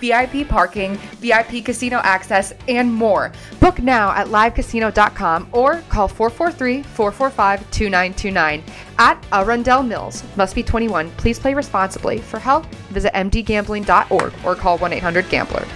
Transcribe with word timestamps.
VIP 0.00 0.48
parking, 0.48 0.96
VIP 1.20 1.64
casino 1.64 1.98
access, 2.02 2.52
and 2.68 2.92
more. 2.92 3.32
Book 3.60 3.80
now 3.80 4.10
at 4.12 4.28
livecasino.com 4.28 5.48
or 5.52 5.82
call 5.88 6.08
443 6.08 6.82
445 6.82 7.70
2929 7.70 8.64
at 8.98 9.26
Arundel 9.32 9.82
Mills. 9.82 10.22
Must 10.36 10.54
be 10.54 10.62
21. 10.62 11.10
Please 11.12 11.38
play 11.38 11.54
responsibly. 11.54 12.18
For 12.18 12.38
help, 12.38 12.66
visit 12.90 13.12
mdgambling.org 13.14 14.32
or 14.44 14.54
call 14.54 14.78
1 14.78 14.92
800 14.92 15.28
Gambler. 15.28 15.66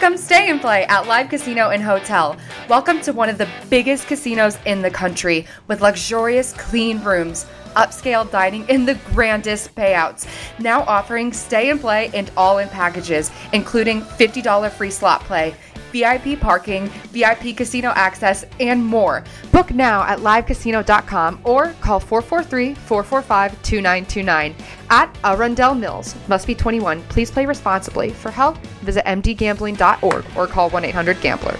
Come 0.00 0.18
stay 0.18 0.50
and 0.50 0.60
play 0.60 0.84
at 0.84 1.06
Live 1.06 1.30
Casino 1.30 1.70
and 1.70 1.82
Hotel. 1.82 2.36
Welcome 2.68 3.00
to 3.00 3.12
one 3.12 3.30
of 3.30 3.38
the 3.38 3.48
biggest 3.70 4.06
casinos 4.06 4.58
in 4.66 4.82
the 4.82 4.90
country 4.90 5.46
with 5.68 5.80
luxurious, 5.80 6.52
clean 6.52 7.02
rooms 7.02 7.46
upscale 7.76 8.28
dining, 8.30 8.68
and 8.68 8.88
the 8.88 8.94
grandest 9.12 9.74
payouts. 9.74 10.26
Now 10.58 10.82
offering 10.82 11.32
stay 11.32 11.70
and 11.70 11.80
play 11.80 12.10
and 12.14 12.30
all 12.36 12.58
in 12.58 12.68
packages, 12.68 13.30
including 13.52 14.02
$50 14.02 14.70
free 14.72 14.90
slot 14.90 15.20
play. 15.22 15.54
VIP 15.92 16.38
parking, 16.38 16.88
VIP 17.12 17.56
casino 17.56 17.92
access, 17.94 18.44
and 18.60 18.84
more. 18.84 19.24
Book 19.52 19.72
now 19.72 20.02
at 20.02 20.18
livecasino.com 20.18 21.40
or 21.44 21.74
call 21.80 22.00
443 22.00 22.74
445 22.74 23.62
2929 23.62 24.54
at 24.90 25.16
Arundel 25.24 25.74
Mills. 25.74 26.14
Must 26.28 26.46
be 26.46 26.54
21. 26.54 27.02
Please 27.04 27.30
play 27.30 27.46
responsibly. 27.46 28.10
For 28.10 28.30
help, 28.30 28.58
visit 28.82 29.04
mdgambling.org 29.04 30.24
or 30.36 30.46
call 30.46 30.70
1 30.70 30.84
800 30.84 31.20
Gambler. 31.20 31.56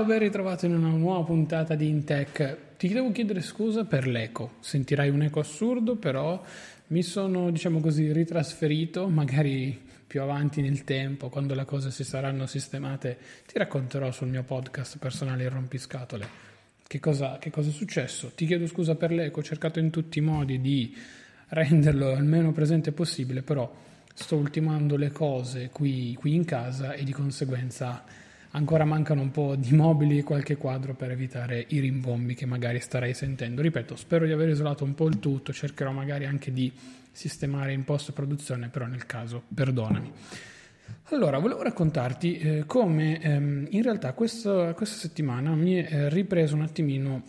Ciao, 0.00 0.08
ben 0.08 0.20
ritrovato 0.20 0.64
in 0.64 0.74
una 0.74 0.88
nuova 0.88 1.26
puntata 1.26 1.74
di 1.74 1.86
Intech. 1.86 2.56
Ti 2.78 2.88
devo 2.88 3.12
chiedere 3.12 3.42
scusa 3.42 3.84
per 3.84 4.06
l'eco. 4.06 4.52
Sentirai 4.60 5.10
un 5.10 5.20
eco 5.20 5.40
assurdo, 5.40 5.96
però 5.96 6.42
mi 6.86 7.02
sono, 7.02 7.50
diciamo 7.50 7.80
così, 7.80 8.10
ritrasferito, 8.10 9.08
magari 9.08 9.78
più 10.06 10.22
avanti 10.22 10.62
nel 10.62 10.84
tempo, 10.84 11.28
quando 11.28 11.54
le 11.54 11.66
cose 11.66 11.90
si 11.90 12.02
saranno 12.02 12.46
sistemate, 12.46 13.18
ti 13.44 13.58
racconterò 13.58 14.10
sul 14.10 14.28
mio 14.28 14.42
podcast 14.42 14.96
personale 14.96 15.44
Il 15.44 15.50
Rompiscatole 15.50 16.26
che 16.86 16.98
cosa, 16.98 17.36
che 17.38 17.50
cosa 17.50 17.68
è 17.68 17.72
successo. 17.72 18.32
Ti 18.34 18.46
chiedo 18.46 18.66
scusa 18.66 18.94
per 18.94 19.12
l'eco, 19.12 19.40
ho 19.40 19.42
cercato 19.42 19.80
in 19.80 19.90
tutti 19.90 20.18
i 20.18 20.22
modi 20.22 20.62
di 20.62 20.96
renderlo 21.48 22.12
il 22.12 22.24
meno 22.24 22.52
presente 22.52 22.92
possibile, 22.92 23.42
però 23.42 23.70
sto 24.14 24.36
ultimando 24.36 24.96
le 24.96 25.12
cose 25.12 25.68
qui, 25.70 26.14
qui 26.14 26.34
in 26.36 26.46
casa 26.46 26.94
e 26.94 27.04
di 27.04 27.12
conseguenza 27.12 28.28
ancora 28.52 28.84
mancano 28.84 29.20
un 29.20 29.30
po' 29.30 29.54
di 29.56 29.72
mobili 29.72 30.18
e 30.18 30.22
qualche 30.22 30.56
quadro 30.56 30.94
per 30.94 31.10
evitare 31.10 31.64
i 31.68 31.80
rimbombi 31.80 32.34
che 32.34 32.46
magari 32.46 32.80
starei 32.80 33.14
sentendo. 33.14 33.62
Ripeto, 33.62 33.96
spero 33.96 34.26
di 34.26 34.32
aver 34.32 34.48
isolato 34.48 34.84
un 34.84 34.94
po' 34.94 35.06
il 35.06 35.18
tutto, 35.18 35.52
cercherò 35.52 35.92
magari 35.92 36.26
anche 36.26 36.52
di 36.52 36.72
sistemare 37.12 37.72
in 37.72 37.84
post 37.84 38.12
produzione, 38.12 38.68
però 38.68 38.86
nel 38.86 39.06
caso 39.06 39.42
perdonami. 39.52 40.12
Allora, 41.12 41.38
volevo 41.38 41.62
raccontarti 41.62 42.38
eh, 42.38 42.64
come 42.66 43.20
ehm, 43.20 43.66
in 43.70 43.82
realtà 43.82 44.12
questo, 44.12 44.72
questa 44.76 44.96
settimana 44.96 45.54
mi 45.54 45.74
è 45.74 45.88
eh, 45.88 46.08
ripreso 46.08 46.54
un 46.54 46.62
attimino 46.62 47.24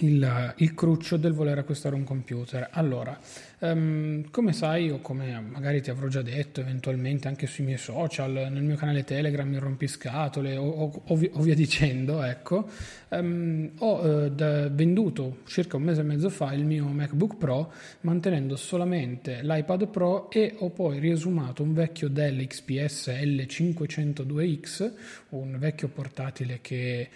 il, 0.00 0.54
il, 0.56 0.74
cruccio 0.74 1.16
del 1.16 1.32
voler 1.32 1.58
acquistare 1.58 1.94
un 1.94 2.04
computer. 2.04 2.68
Allora, 2.72 3.18
um, 3.60 4.30
come 4.30 4.52
sai, 4.52 4.90
o 4.90 5.00
come 5.00 5.40
magari 5.40 5.80
ti 5.80 5.90
avrò 5.90 6.06
già 6.08 6.22
detto 6.22 6.60
eventualmente 6.60 7.28
anche 7.28 7.46
sui 7.46 7.64
miei 7.64 7.78
social, 7.78 8.48
nel 8.50 8.62
mio 8.62 8.76
canale 8.76 9.04
Telegram, 9.04 9.52
il 9.52 9.60
rompiscatole 9.60 10.56
o, 10.56 10.68
o, 10.68 11.02
o, 11.06 11.16
vi, 11.16 11.30
o 11.32 11.40
via 11.40 11.54
dicendo, 11.54 12.22
ecco, 12.22 12.68
um, 13.08 13.70
ho 13.78 14.00
uh, 14.00 14.30
da, 14.30 14.68
venduto 14.68 15.38
circa 15.46 15.76
un 15.76 15.82
mese 15.82 16.02
e 16.02 16.04
mezzo 16.04 16.30
fa 16.30 16.52
il 16.52 16.64
mio 16.64 16.86
MacBook 16.86 17.36
Pro 17.36 17.72
mantenendo 18.02 18.56
solamente 18.56 19.40
l'iPad 19.42 19.88
Pro 19.88 20.30
e 20.30 20.54
ho 20.58 20.70
poi 20.70 20.98
riesumato 20.98 21.62
un 21.62 21.72
vecchio 21.72 22.08
Dell 22.08 22.46
XPS 22.46 23.08
L502X, 23.08 24.92
un 25.30 25.56
vecchio 25.58 25.88
portatile 25.88 26.58
che 26.60 27.08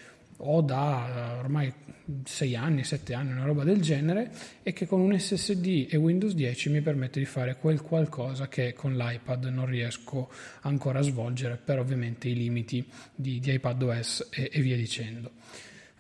ho 0.45 0.61
da 0.61 1.37
ormai 1.39 1.73
6 2.25 2.57
anni, 2.57 2.85
7 2.85 3.15
anni, 3.15 3.33
una 3.33 3.45
roba 3.45 3.65
del 3.65 3.81
genere, 3.81 4.31
e 4.63 4.73
che 4.73 4.87
con 4.87 5.01
un 5.01 5.19
SSD 5.19 5.87
e 5.91 5.97
Windows 5.97 6.35
10 6.35 6.71
mi 6.71 6.81
permette 6.81 7.19
di 7.19 7.27
fare 7.27 7.57
quel 7.57 7.81
qualcosa 7.81 8.49
che 8.49 8.73
con 8.73 8.97
l'iPad 8.97 9.45
non 9.47 9.67
riesco 9.67 10.31
ancora 10.63 10.99
a 10.99 11.03
svolgere 11.03 11.59
per 11.63 11.79
ovviamente 11.79 12.29
i 12.29 12.35
limiti 12.35 12.85
di, 13.15 13.39
di 13.39 13.53
iPadOS 13.53 14.29
e, 14.31 14.51
e 14.53 14.61
via 14.61 14.77
dicendo. 14.77 15.31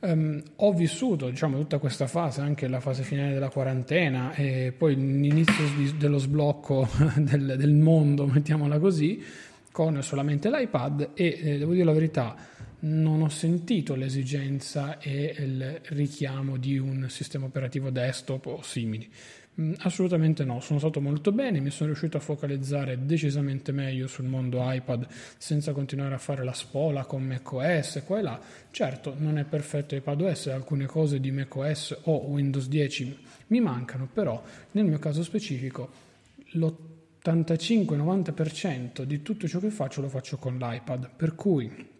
Um, 0.00 0.42
ho 0.56 0.72
vissuto 0.72 1.30
diciamo, 1.30 1.56
tutta 1.58 1.78
questa 1.78 2.08
fase, 2.08 2.40
anche 2.40 2.66
la 2.66 2.80
fase 2.80 3.04
finale 3.04 3.32
della 3.32 3.50
quarantena 3.50 4.34
e 4.34 4.74
poi 4.76 4.96
l'inizio 4.96 5.64
dello 5.96 6.18
sblocco 6.18 6.88
del, 7.16 7.54
del 7.56 7.72
mondo, 7.72 8.26
mettiamola 8.26 8.80
così, 8.80 9.22
con 9.70 10.02
solamente 10.02 10.50
l'iPad 10.50 11.10
e 11.14 11.38
eh, 11.40 11.58
devo 11.58 11.72
dire 11.72 11.84
la 11.84 11.92
verità, 11.92 12.36
non 12.84 13.22
ho 13.22 13.28
sentito 13.28 13.94
l'esigenza 13.94 14.98
e 14.98 15.36
il 15.38 15.80
richiamo 15.90 16.56
di 16.56 16.78
un 16.78 17.08
sistema 17.08 17.46
operativo 17.46 17.90
desktop 17.90 18.46
o 18.46 18.60
simili. 18.62 19.08
Mm, 19.60 19.74
assolutamente 19.80 20.44
no, 20.44 20.60
sono 20.60 20.78
stato 20.78 20.98
molto 21.00 21.30
bene, 21.30 21.60
mi 21.60 21.68
sono 21.70 21.90
riuscito 21.90 22.16
a 22.16 22.20
focalizzare 22.20 23.04
decisamente 23.04 23.70
meglio 23.70 24.06
sul 24.06 24.24
mondo 24.24 24.60
iPad 24.62 25.06
senza 25.36 25.72
continuare 25.72 26.14
a 26.14 26.18
fare 26.18 26.42
la 26.42 26.54
spola 26.54 27.04
con 27.04 27.22
macOS 27.22 28.02
qua 28.04 28.18
e 28.18 28.22
là. 28.22 28.40
Certo, 28.70 29.14
non 29.18 29.36
è 29.38 29.44
perfetto 29.44 29.94
iPadOS, 29.94 30.46
alcune 30.48 30.86
cose 30.86 31.20
di 31.20 31.30
macOS 31.30 31.98
o 32.04 32.26
Windows 32.28 32.66
10 32.66 33.18
mi 33.48 33.60
mancano, 33.60 34.08
però 34.10 34.42
nel 34.72 34.86
mio 34.86 34.98
caso 34.98 35.22
specifico 35.22 35.90
l'85-90% 36.52 39.02
di 39.02 39.20
tutto 39.22 39.46
ciò 39.46 39.60
che 39.60 39.70
faccio 39.70 40.00
lo 40.00 40.08
faccio 40.08 40.38
con 40.38 40.56
l'iPad, 40.56 41.10
per 41.14 41.34
cui 41.34 41.91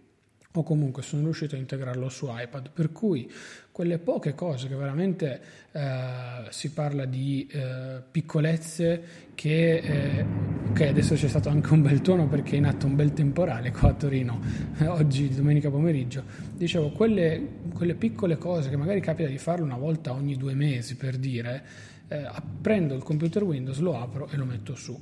o 0.55 0.63
comunque 0.63 1.03
sono 1.03 1.23
riuscito 1.23 1.55
a 1.55 1.59
integrarlo 1.59 2.09
su 2.09 2.29
iPad, 2.29 2.71
per 2.71 2.93
cui 2.93 3.31
quelle 3.71 3.99
poche 3.99 4.35
cose 4.35 4.69
che 4.69 4.75
veramente 4.75 5.41
eh, 5.73 6.47
si 6.51 6.73
parla 6.73 7.07
di 7.07 7.49
eh, 7.51 8.03
piccolezze 8.11 9.31
che 9.35 9.77
eh, 9.79 10.27
ok 10.69 10.81
adesso 10.83 11.15
c'è 11.15 11.27
stato 11.27 11.49
anche 11.49 11.73
un 11.73 11.81
bel 11.81 12.03
tono 12.03 12.29
perché 12.29 12.53
è 12.53 12.57
in 12.57 12.67
atto 12.67 12.85
un 12.87 12.97
bel 12.97 13.15
temporale 13.15 13.71
qua 13.71 13.89
a 13.89 13.95
Torino 13.95 14.41
oggi 14.89 15.35
domenica 15.35 15.71
pomeriggio. 15.71 16.23
Dicevo 16.55 16.91
quelle, 16.91 17.49
quelle, 17.73 17.95
piccole 17.95 18.37
cose 18.37 18.69
che 18.69 18.77
magari 18.77 19.01
capita 19.01 19.29
di 19.29 19.39
farlo 19.39 19.65
una 19.65 19.79
volta 19.79 20.13
ogni 20.13 20.37
due 20.37 20.55
mesi 20.55 20.97
per 20.97 21.17
dire 21.17 21.65
eh, 22.09 22.29
prendo 22.61 22.95
il 22.95 23.03
computer 23.03 23.43
Windows 23.43 23.79
lo 23.79 23.99
apro 23.99 24.29
e 24.29 24.37
lo 24.37 24.45
metto 24.45 24.75
su 24.75 25.01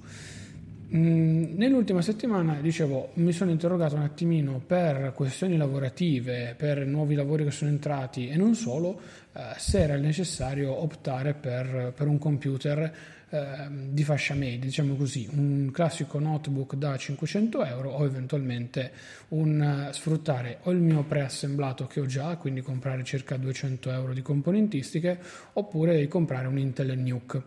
nell'ultima 0.91 2.03
settimana, 2.03 2.61
dicevo, 2.61 3.11
mi 3.15 3.33
sono 3.33 3.51
interrogato 3.51 3.95
un 3.95 4.03
attimino 4.03 4.61
per 4.65 5.13
questioni 5.15 5.57
lavorative, 5.57 6.55
per 6.57 6.85
nuovi 6.87 7.15
lavori 7.15 7.45
che 7.45 7.51
sono 7.51 7.71
entrati 7.71 8.29
e 8.29 8.37
non 8.37 8.55
solo, 8.55 9.01
eh, 9.33 9.41
se 9.57 9.81
era 9.81 9.97
necessario 9.97 10.83
optare 10.83 11.35
per, 11.35 11.93
per 11.97 12.09
un 12.09 12.19
computer 12.19 12.93
eh, 13.33 13.69
di 13.91 14.03
fascia 14.03 14.35
media, 14.35 14.59
diciamo 14.59 14.97
così, 14.97 15.29
un 15.33 15.71
classico 15.73 16.19
notebook 16.19 16.75
da 16.75 16.97
500 16.97 17.65
euro 17.65 17.91
o 17.91 18.05
eventualmente 18.05 18.91
un, 19.29 19.87
uh, 19.89 19.93
sfruttare 19.93 20.59
o 20.63 20.73
il 20.73 20.79
mio 20.79 21.05
preassemblato 21.05 21.87
che 21.87 22.01
ho 22.01 22.07
già, 22.07 22.35
quindi 22.35 22.61
comprare 22.61 23.05
circa 23.05 23.37
200 23.37 23.93
euro 23.93 24.13
di 24.15 24.23
componentistiche, 24.23 25.21
oppure 25.53 26.09
comprare 26.09 26.49
un 26.49 26.59
Intel 26.59 26.99
Nuke. 26.99 27.43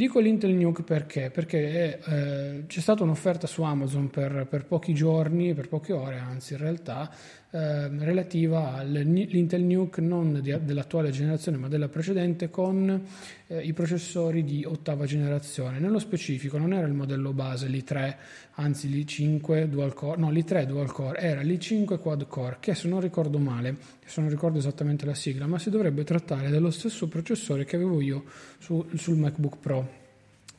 Dico 0.00 0.18
l'Intel 0.18 0.54
Nuke 0.54 0.82
perché? 0.82 1.28
Perché 1.28 2.00
eh, 2.02 2.64
c'è 2.66 2.80
stata 2.80 3.02
un'offerta 3.02 3.46
su 3.46 3.60
Amazon 3.60 4.08
per, 4.08 4.46
per, 4.48 4.64
pochi 4.64 4.94
giorni, 4.94 5.52
per 5.52 5.68
poche 5.68 5.92
ore, 5.92 6.16
anzi 6.16 6.54
in 6.54 6.60
realtà, 6.60 7.10
eh, 7.52 7.88
relativa 7.88 8.74
all'Intel 8.74 9.62
Nuke 9.62 10.00
non 10.00 10.40
di, 10.40 10.56
dell'attuale 10.62 11.10
generazione 11.10 11.56
ma 11.56 11.66
della 11.66 11.88
precedente 11.88 12.48
con 12.48 13.06
eh, 13.48 13.60
i 13.60 13.72
processori 13.72 14.44
di 14.44 14.64
ottava 14.64 15.04
generazione. 15.04 15.80
Nello 15.80 15.98
specifico 15.98 16.58
non 16.58 16.72
era 16.72 16.86
il 16.86 16.92
modello 16.92 17.32
base 17.32 17.66
l'i3, 17.66 18.16
anzi 18.52 18.88
l'i5 18.88 19.64
dual 19.64 19.94
core, 19.94 20.20
no 20.20 20.30
l'i3 20.30 20.64
dual 20.64 20.92
core, 20.92 21.18
era 21.18 21.40
l'i5 21.40 21.98
quad 21.98 22.26
core 22.28 22.58
che 22.60 22.74
se 22.74 22.86
non 22.86 23.00
ricordo 23.00 23.38
male, 23.38 23.76
se 24.04 24.20
non 24.20 24.30
ricordo 24.30 24.58
esattamente 24.58 25.04
la 25.04 25.14
sigla, 25.14 25.46
ma 25.46 25.58
si 25.58 25.70
dovrebbe 25.70 26.04
trattare 26.04 26.50
dello 26.50 26.70
stesso 26.70 27.08
processore 27.08 27.64
che 27.64 27.76
avevo 27.76 28.00
io 28.00 28.24
su, 28.58 28.86
sul 28.94 29.16
MacBook 29.16 29.58
Pro 29.58 29.99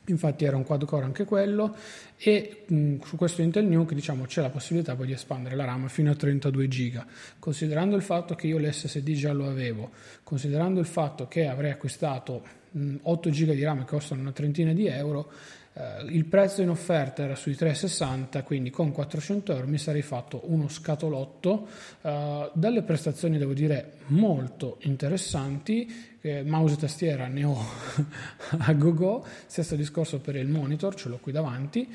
infatti 0.06 0.44
era 0.44 0.56
un 0.56 0.64
quad 0.64 0.84
core 0.84 1.04
anche 1.04 1.24
quello 1.24 1.76
e 2.16 2.64
mh, 2.66 2.98
su 3.04 3.16
questo 3.16 3.42
Intel 3.42 3.66
Nuke 3.66 3.94
diciamo, 3.94 4.24
c'è 4.24 4.40
la 4.40 4.50
possibilità 4.50 4.94
poi 4.94 5.06
di 5.06 5.12
espandere 5.12 5.54
la 5.54 5.64
RAM 5.64 5.88
fino 5.88 6.10
a 6.10 6.14
32 6.14 6.68
GB 6.68 7.04
considerando 7.38 7.96
il 7.96 8.02
fatto 8.02 8.34
che 8.34 8.46
io 8.46 8.58
l'SSD 8.58 9.12
già 9.12 9.32
lo 9.32 9.48
avevo 9.48 9.90
considerando 10.22 10.80
il 10.80 10.86
fatto 10.86 11.28
che 11.28 11.46
avrei 11.46 11.70
acquistato 11.70 12.42
mh, 12.70 12.96
8 13.02 13.30
GB 13.30 13.52
di 13.52 13.62
RAM 13.62 13.80
che 13.80 13.86
costano 13.86 14.20
una 14.20 14.32
trentina 14.32 14.72
di 14.72 14.86
euro 14.86 15.30
eh, 15.74 16.04
il 16.08 16.26
prezzo 16.26 16.60
in 16.60 16.68
offerta 16.68 17.22
era 17.22 17.34
sui 17.34 17.52
3,60 17.52 18.42
quindi 18.42 18.70
con 18.70 18.92
400 18.92 19.54
euro 19.54 19.66
mi 19.66 19.78
sarei 19.78 20.02
fatto 20.02 20.42
uno 20.44 20.68
scatolotto. 20.68 21.66
Eh, 22.02 22.50
dalle 22.52 22.82
prestazioni 22.82 23.38
devo 23.38 23.54
dire 23.54 23.92
molto 24.08 24.78
interessanti. 24.80 26.10
Eh, 26.24 26.44
mouse 26.44 26.74
e 26.74 26.76
tastiera 26.76 27.26
ne 27.26 27.42
ho 27.42 27.58
a 28.58 28.72
go 28.74 28.94
go 28.94 29.26
stesso 29.46 29.74
discorso 29.74 30.20
per 30.20 30.36
il 30.36 30.46
monitor 30.46 30.94
ce 30.94 31.08
l'ho 31.08 31.18
qui 31.18 31.32
davanti. 31.32 31.88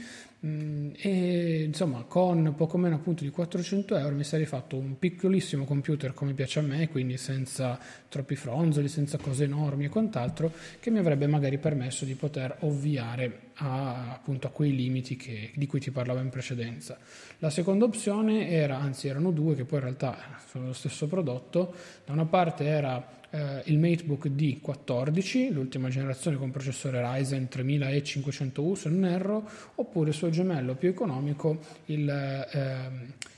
Mm, 0.46 0.92
e 0.98 1.64
insomma 1.64 2.04
con 2.04 2.54
poco 2.56 2.78
meno 2.78 2.94
appunto 2.94 3.24
di 3.24 3.32
400 3.32 3.98
euro 3.98 4.14
mi 4.14 4.24
sarei 4.24 4.46
fatto 4.46 4.78
un 4.78 5.00
piccolissimo 5.00 5.66
computer 5.66 6.14
come 6.14 6.34
piace 6.34 6.60
a 6.60 6.62
me 6.62 6.90
quindi 6.90 7.18
senza 7.18 7.80
troppi 8.08 8.36
fronzoli 8.36 8.88
senza 8.88 9.18
cose 9.18 9.46
enormi 9.46 9.86
e 9.86 9.90
quant'altro 9.90 10.54
che 10.80 10.92
mi 10.92 11.00
avrebbe 11.00 11.26
magari 11.26 11.58
permesso 11.58 12.06
di 12.06 12.14
poter 12.14 12.56
ovviare 12.60 13.48
a, 13.56 14.12
appunto 14.14 14.46
a 14.46 14.50
quei 14.52 14.76
limiti 14.76 15.16
che, 15.16 15.52
di 15.56 15.66
cui 15.66 15.80
ti 15.80 15.92
parlavo 15.92 16.20
in 16.20 16.30
precedenza. 16.30 16.98
La 17.40 17.50
seconda 17.50 17.86
opzione 17.86 18.50
era 18.50 18.78
anzi 18.78 19.08
erano 19.08 19.32
due 19.32 19.56
che 19.56 19.66
poi 19.66 19.80
in 19.80 19.86
realtà 19.86 20.40
sono 20.48 20.68
lo 20.68 20.74
stesso 20.74 21.08
prodotto 21.08 21.74
da 22.08 22.14
una 22.14 22.26
parte 22.26 22.64
era 22.64 23.06
eh, 23.32 23.64
il 23.66 23.78
MateBook 23.80 24.30
D14, 24.30 25.52
l'ultima 25.52 25.90
generazione 25.90 26.38
con 26.38 26.52
processore 26.52 27.02
Ryzen 27.02 27.50
3500U 27.52 28.74
se 28.76 28.88
non 28.88 29.04
erro, 29.04 29.44
oppure 29.76 30.12
il 30.12 30.16
suo 30.16 30.30
gemello 30.30 30.76
più 30.76 30.88
economico, 30.88 31.60
il, 31.88 32.10
eh, 32.10 32.90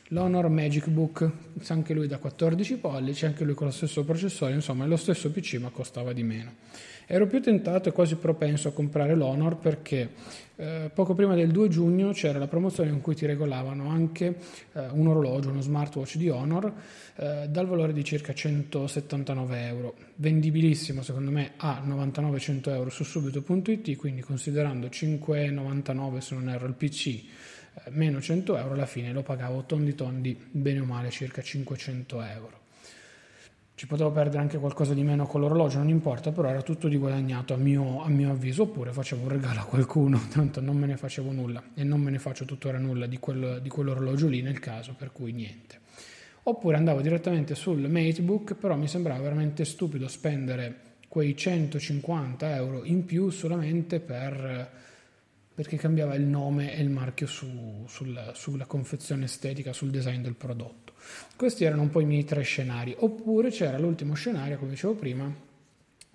l'Honor 0.10 0.50
Magic 0.50 0.88
Book, 0.89 1.27
anche 1.69 1.95
lui 1.95 2.06
da 2.06 2.19
14 2.19 2.75
pollici, 2.77 3.25
anche 3.25 3.44
lui 3.44 3.56
con 3.56 3.66
lo 3.66 3.74
stesso 3.74 4.04
processore, 4.04 4.54
insomma 4.54 4.86
è 4.86 4.88
lo 4.88 4.98
stesso 4.98 5.31
PC 5.31 5.56
ma 5.56 5.69
costava 5.69 6.13
di 6.13 6.22
meno. 6.22 6.54
Ero 7.12 7.26
più 7.26 7.42
tentato 7.42 7.90
e 7.90 7.92
quasi 7.92 8.18
propenso 8.18 8.68
a 8.68 8.72
comprare 8.72 9.16
l'Honor 9.16 9.58
perché 9.58 10.12
eh, 10.58 10.92
poco 10.94 11.16
prima 11.16 11.34
del 11.34 11.50
2 11.50 11.68
giugno 11.68 12.12
c'era 12.12 12.38
la 12.38 12.46
promozione 12.46 12.92
in 12.92 13.02
cui 13.02 13.16
ti 13.16 13.26
regolavano 13.26 13.90
anche 13.90 14.38
eh, 14.74 14.90
un 14.92 15.08
orologio, 15.08 15.50
uno 15.50 15.60
smartwatch 15.60 16.18
di 16.18 16.30
Honor 16.30 16.72
eh, 17.16 17.48
dal 17.50 17.66
valore 17.66 17.94
di 17.94 18.04
circa 18.04 18.32
179 18.32 19.66
euro. 19.66 19.96
Vendibilissimo 20.18 21.02
secondo 21.02 21.32
me 21.32 21.54
a 21.58 21.82
99-100 21.84 22.70
euro 22.70 22.92
su 22.92 23.04
subito.it, 23.04 23.96
quindi 23.96 24.22
considerando 24.22 24.86
5,99 24.86 26.18
se 26.20 26.36
non 26.36 26.48
erro 26.48 26.68
il 26.68 26.76
PC 26.76 27.08
eh, 27.08 27.24
meno 27.90 28.22
100 28.22 28.56
euro, 28.56 28.74
alla 28.76 28.86
fine 28.86 29.12
lo 29.12 29.24
pagavo 29.24 29.64
tondi 29.66 29.96
tondi, 29.96 30.40
bene 30.52 30.82
o 30.82 30.86
male 30.86 31.10
circa 31.10 31.42
500 31.42 32.22
euro. 32.22 32.59
Ci 33.80 33.88
potevo 33.88 34.12
perdere 34.12 34.42
anche 34.42 34.58
qualcosa 34.58 34.94
di 34.94 35.04
meno 35.04 35.26
con 35.26 35.40
l'orologio, 35.40 35.78
non 35.78 35.88
importa, 35.88 36.34
però 36.34 36.50
era 36.50 36.62
tutto 36.62 36.90
di 36.90 36.98
guadagnato 36.98 37.54
a 37.54 37.56
mio, 37.56 38.04
a 38.04 38.10
mio 38.10 38.30
avviso, 38.30 38.64
oppure 38.64 38.92
facevo 38.92 39.22
un 39.22 39.30
regalo 39.30 39.62
a 39.62 39.64
qualcuno, 39.64 40.20
tanto 40.30 40.60
non 40.60 40.76
me 40.76 40.86
ne 40.86 40.98
facevo 40.98 41.31
nulla 41.31 41.64
e 41.74 41.86
non 41.86 42.02
me 42.02 42.12
ne 42.12 42.20
faccio 42.20 42.44
tuttora 42.44 42.78
nulla 42.78 43.06
di, 43.06 43.20
quel, 43.20 43.62
di 43.62 43.70
quell'orologio 43.70 44.28
lì 44.28 44.42
nel 44.42 44.60
caso, 44.60 44.96
per 44.98 45.14
cui 45.14 45.31
niente. 45.31 45.80
Oppure 46.44 46.76
andavo 46.76 47.00
direttamente 47.00 47.56
sul 47.56 47.90
Matebook, 47.90 48.56
però 48.56 48.76
mi 48.76 48.90
sembrava 48.90 49.22
veramente 49.22 49.64
stupido 49.64 50.10
spendere 50.10 50.75
quei 51.08 51.38
150 51.38 52.56
euro 52.58 52.84
in 52.84 53.06
più 53.06 53.30
solamente 53.30 54.02
per, 54.02 54.72
perché 55.60 55.76
cambiava 55.76 56.16
il 56.16 56.24
nome 56.24 56.74
e 56.74 56.82
il 56.82 56.90
marchio 56.90 57.28
su, 57.28 57.84
sul, 57.86 58.32
sulla 58.34 58.64
confezione 58.64 59.26
estetica, 59.26 59.74
sul 59.74 59.90
design 59.90 60.22
del 60.22 60.36
prodotto. 60.36 60.94
Questi 61.36 61.66
erano 61.66 61.82
un 61.82 61.90
po' 61.90 62.00
i 62.00 62.06
miei 62.06 62.24
tre 62.24 62.44
scenari. 62.44 62.96
Oppure 62.98 63.50
c'era 63.50 63.78
l'ultimo 63.78 64.14
scenario, 64.14 64.58
come 64.58 64.70
dicevo 64.70 64.94
prima, 64.94 65.30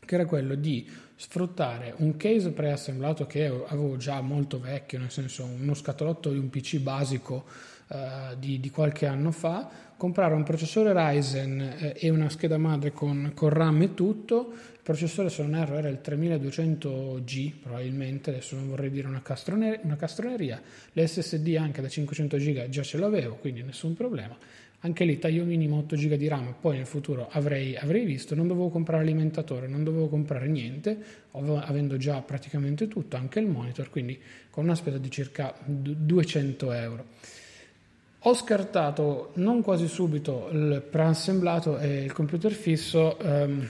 che 0.03 0.15
era 0.15 0.25
quello 0.25 0.55
di 0.55 0.91
sfruttare 1.17 1.93
un 1.99 2.17
case 2.17 2.53
preassemblato 2.53 3.27
che 3.27 3.45
avevo 3.45 3.99
già 3.99 4.23
molto 4.23 4.59
vecchio, 4.59 4.99
nel 4.99 5.11
senso 5.11 5.45
uno 5.45 5.75
scatolotto 5.75 6.31
di 6.31 6.39
un 6.39 6.49
PC 6.49 6.79
basico 6.79 7.45
uh, 7.89 8.37
di, 8.39 8.59
di, 8.61 8.71
qualche 8.71 9.05
anno 9.05 9.31
fa, 9.31 9.69
comprare 9.99 10.33
un 10.33 10.43
processore 10.43 10.95
Ryzen 10.95 11.61
eh, 11.61 11.95
e 11.99 12.09
una 12.09 12.31
scheda 12.31 12.57
madre 12.57 12.93
con, 12.93 13.33
con, 13.35 13.51
RAM 13.51 13.83
e 13.83 13.93
tutto. 13.93 14.55
Processore, 14.85 15.31
se 15.31 15.43
non 15.43 15.55
erro, 15.55 15.79
era 15.79 15.89
il 15.89 16.01
3200G, 16.05 17.53
probabilmente, 17.63 18.29
adesso 18.29 18.55
non 18.55 18.69
vorrei 18.69 18.91
dire 18.91 19.09
una, 19.09 19.23
castroneria, 19.23 19.81
una 19.83 19.97
castroneria. 19.97 20.61
L'SSD 20.93 21.57
anche 21.59 21.81
da 21.81 21.89
500 21.89 22.37
GB 22.37 22.69
già 22.69 22.83
ce 22.83 22.99
l'avevo, 22.99 23.37
quindi 23.37 23.63
nessun 23.63 23.95
problema 23.95 24.37
anche 24.85 25.05
lì 25.05 25.19
taglio 25.19 25.45
minimo 25.45 25.79
8 25.79 25.97
GB 25.97 26.13
di 26.15 26.29
RAM, 26.29 26.57
poi 26.61 26.77
nel 26.77 26.87
futuro 26.87 27.29
avrei, 27.31 27.75
avrei, 27.75 28.05
visto, 28.05 28.35
non 28.35 28.47
dovevo 28.47 28.69
comprare 28.69 29.03
alimentatore, 29.03 29.67
non 29.67 29.83
dovevo 29.83 30.09
comprare 30.09 30.47
niente, 30.47 30.99
avendo 31.31 31.97
già 31.97 32.21
praticamente 32.21 32.87
tutto, 32.87 33.17
anche 33.17 33.41
il 33.41 33.47
monitor, 33.47 33.89
quindi 33.89 34.21
con 34.51 34.65
una 34.65 34.75
spesa 34.75 34.99
di 34.99 35.11
circa 35.11 35.55
200 35.65 36.73
euro. 36.73 37.05
Ho 38.27 38.35
scartato 38.35 39.33
non 39.37 39.63
quasi 39.63 39.89
subito 39.89 40.51
il 40.53 40.87
preassemblato 40.91 41.79
e 41.79 42.05
il 42.05 42.13
computer 42.13 42.53
fisso. 42.53 43.19
Ehm, 43.21 43.69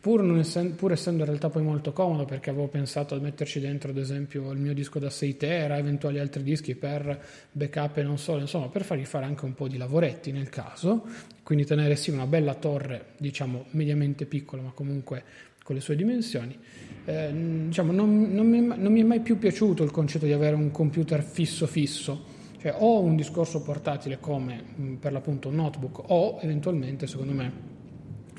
Pur, 0.00 0.38
essendo, 0.38 0.74
pur, 0.76 0.92
essendo, 0.92 1.20
in 1.20 1.26
realtà 1.26 1.50
poi 1.50 1.62
molto 1.62 1.92
comodo 1.92 2.24
perché 2.24 2.48
avevo 2.48 2.68
pensato 2.68 3.14
di 3.18 3.22
metterci 3.22 3.60
dentro 3.60 3.90
ad 3.90 3.98
esempio 3.98 4.50
il 4.50 4.58
mio 4.58 4.72
disco 4.72 4.98
da 4.98 5.10
6 5.10 5.36
tera, 5.36 5.76
eventuali 5.76 6.18
altri 6.18 6.42
dischi 6.42 6.74
per 6.74 7.22
backup 7.52 7.98
e 7.98 8.02
non 8.02 8.16
solo, 8.16 8.40
insomma 8.40 8.68
per 8.68 8.82
fargli 8.82 9.04
fare 9.04 9.26
anche 9.26 9.44
un 9.44 9.54
po' 9.54 9.68
di 9.68 9.76
lavoretti 9.76 10.32
nel 10.32 10.48
caso, 10.48 11.04
quindi 11.42 11.66
tenere 11.66 11.96
sì 11.96 12.10
una 12.10 12.24
bella 12.24 12.54
torre 12.54 13.08
diciamo 13.18 13.66
mediamente 13.72 14.24
piccola 14.24 14.62
ma 14.62 14.70
comunque 14.70 15.22
con 15.62 15.74
le 15.74 15.82
sue 15.82 15.96
dimensioni. 15.96 16.58
Eh, 17.04 17.30
diciamo, 17.66 17.92
non, 17.92 18.32
non, 18.32 18.46
mi, 18.48 18.60
non 18.60 18.90
mi 18.90 19.02
è 19.02 19.04
mai 19.04 19.20
più 19.20 19.36
piaciuto 19.36 19.82
il 19.82 19.90
concetto 19.90 20.24
di 20.24 20.32
avere 20.32 20.56
un 20.56 20.70
computer 20.70 21.22
fisso 21.22 21.66
fisso, 21.66 22.24
cioè 22.58 22.74
o 22.78 23.00
un 23.00 23.16
discorso 23.16 23.60
portatile 23.60 24.18
come 24.18 24.62
per 24.98 25.12
l'appunto 25.12 25.48
un 25.48 25.56
notebook 25.56 26.10
o 26.10 26.38
eventualmente 26.40 27.06
secondo 27.06 27.32
me 27.34 27.69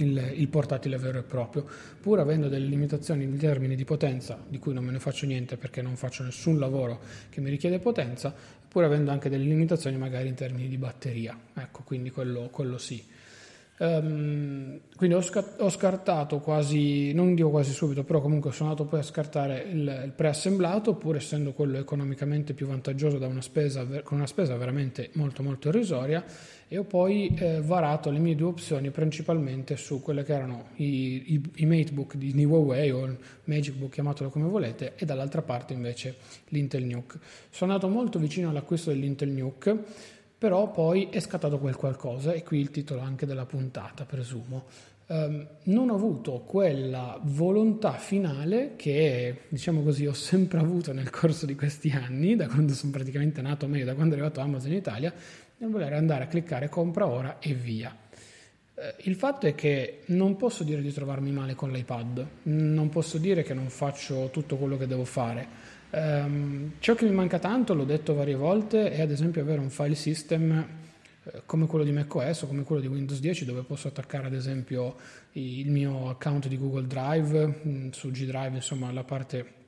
il, 0.03 0.33
il, 0.35 0.47
portatile 0.47 0.97
vero 0.97 1.19
e 1.19 1.23
proprio, 1.23 1.65
pur 1.99 2.19
avendo 2.19 2.47
delle 2.47 2.65
limitazioni 2.65 3.23
in 3.23 3.37
termini 3.37 3.75
di 3.75 3.85
potenza, 3.85 4.37
di 4.47 4.59
cui 4.59 4.73
non 4.73 4.83
me 4.83 4.91
ne 4.91 4.99
faccio 4.99 5.25
niente 5.25 5.57
perché 5.57 5.81
non 5.81 5.95
faccio 5.95 6.23
nessun 6.23 6.59
lavoro 6.59 6.99
che 7.29 7.41
mi 7.41 7.49
richiede 7.49 7.79
potenza, 7.79 8.33
pur 8.67 8.83
avendo 8.83 9.11
anche 9.11 9.29
delle 9.29 9.45
limitazioni 9.45 9.97
magari 9.97 10.27
in 10.27 10.35
termini 10.35 10.67
di 10.67 10.77
batteria. 10.77 11.37
Ecco, 11.55 11.83
quindi 11.83 12.09
quello, 12.09 12.49
quello 12.49 12.77
sì. 12.77 13.03
Um, 13.77 14.79
quindi 14.95 15.15
ho, 15.15 15.21
sca- 15.21 15.55
ho, 15.57 15.69
scartato 15.69 16.39
quasi, 16.39 17.13
non 17.13 17.33
dico 17.33 17.49
quasi 17.49 17.71
subito, 17.71 18.03
però 18.03 18.21
comunque 18.21 18.51
sono 18.51 18.69
andato 18.69 18.87
poi 18.87 18.99
a 18.99 19.03
scartare 19.03 19.65
il, 19.71 20.01
il 20.05 20.13
preassemblato, 20.15 20.93
pur 20.93 21.15
essendo 21.15 21.53
quello 21.53 21.79
economicamente 21.79 22.53
più 22.53 22.67
vantaggioso 22.67 23.17
una 23.25 23.41
spesa, 23.41 23.83
con 24.03 24.17
una 24.17 24.27
spesa 24.27 24.55
veramente 24.55 25.09
molto 25.13 25.41
molto 25.41 25.69
irrisoria 25.69 26.23
e 26.67 26.77
ho 26.77 26.83
poi 26.83 27.35
eh, 27.35 27.59
varato 27.59 28.11
le 28.11 28.19
mie 28.19 28.33
due 28.33 28.47
opzioni 28.47 28.91
principalmente 28.91 29.75
su 29.75 30.01
quelle 30.01 30.23
che 30.23 30.33
erano 30.33 30.69
i, 30.75 31.33
i, 31.33 31.41
i 31.55 31.65
Matebook 31.65 32.15
di, 32.15 32.31
di 32.31 32.45
Huawei 32.45 32.91
o 32.91 33.03
il 33.03 33.17
Magic 33.43 33.73
Book, 33.73 33.91
chiamatelo 33.91 34.29
come 34.29 34.47
volete, 34.47 34.93
e 34.95 35.03
dall'altra 35.03 35.41
parte 35.41 35.73
invece 35.73 36.15
l'Intel 36.49 36.85
Nuke. 36.85 37.19
Sono 37.49 37.73
andato 37.73 37.91
molto 37.91 38.19
vicino 38.19 38.49
all'acquisto 38.49 38.89
dell'Intel 38.89 39.31
Nuke 39.31 39.83
però 40.41 40.71
poi 40.71 41.09
è 41.11 41.19
scattato 41.19 41.59
quel 41.59 41.75
qualcosa 41.75 42.31
e 42.31 42.41
qui 42.41 42.57
il 42.57 42.71
titolo 42.71 43.01
anche 43.01 43.27
della 43.27 43.45
puntata, 43.45 44.05
presumo. 44.05 44.63
Um, 45.05 45.47
non 45.65 45.91
ho 45.91 45.93
avuto 45.93 46.39
quella 46.39 47.19
volontà 47.21 47.91
finale 47.91 48.73
che, 48.75 49.41
diciamo 49.49 49.83
così, 49.83 50.07
ho 50.07 50.13
sempre 50.13 50.57
avuto 50.57 50.93
nel 50.93 51.11
corso 51.11 51.45
di 51.45 51.53
questi 51.53 51.91
anni, 51.91 52.35
da 52.35 52.47
quando 52.47 52.73
sono 52.73 52.91
praticamente 52.91 53.39
nato, 53.43 53.67
meglio 53.67 53.85
da 53.85 53.93
quando 53.93 54.15
è 54.15 54.17
arrivato 54.17 54.39
Amazon 54.39 54.71
in 54.71 54.77
Italia, 54.77 55.13
nel 55.57 55.69
voler 55.69 55.93
andare 55.93 56.23
a 56.23 56.27
cliccare 56.27 56.69
compra 56.69 57.05
ora 57.05 57.37
e 57.37 57.53
via. 57.53 57.95
Uh, 58.73 58.81
il 59.03 59.15
fatto 59.15 59.47
è 59.47 59.55
che 59.55 60.01
non 60.07 60.37
posso 60.37 60.63
dire 60.63 60.81
di 60.81 60.91
trovarmi 60.91 61.31
male 61.31 61.55
con 61.55 61.71
l'iPad, 61.71 62.25
non 62.43 62.89
posso 62.89 63.17
dire 63.17 63.43
che 63.43 63.53
non 63.53 63.69
faccio 63.69 64.29
tutto 64.31 64.55
quello 64.57 64.77
che 64.77 64.87
devo 64.87 65.05
fare. 65.05 65.69
Um, 65.91 66.73
ciò 66.79 66.95
che 66.95 67.05
mi 67.05 67.11
manca 67.11 67.39
tanto, 67.39 67.73
l'ho 67.73 67.83
detto 67.83 68.13
varie 68.13 68.35
volte, 68.35 68.91
è 68.91 69.01
ad 69.01 69.11
esempio 69.11 69.41
avere 69.41 69.59
un 69.59 69.69
file 69.69 69.95
system 69.95 70.79
eh, 71.23 71.41
come 71.45 71.67
quello 71.67 71.83
di 71.83 71.91
macOS 71.91 72.43
o 72.43 72.47
come 72.47 72.63
quello 72.63 72.81
di 72.81 72.87
Windows 72.87 73.19
10 73.19 73.45
dove 73.45 73.61
posso 73.61 73.87
attaccare 73.87 74.25
ad 74.25 74.33
esempio 74.33 74.95
il 75.33 75.69
mio 75.69 76.09
account 76.09 76.47
di 76.47 76.57
Google 76.57 76.87
Drive 76.87 77.59
mm, 77.67 77.89
su 77.91 78.09
G 78.09 78.25
Drive, 78.25 78.55
insomma 78.55 78.91
la 78.91 79.03
parte 79.03 79.60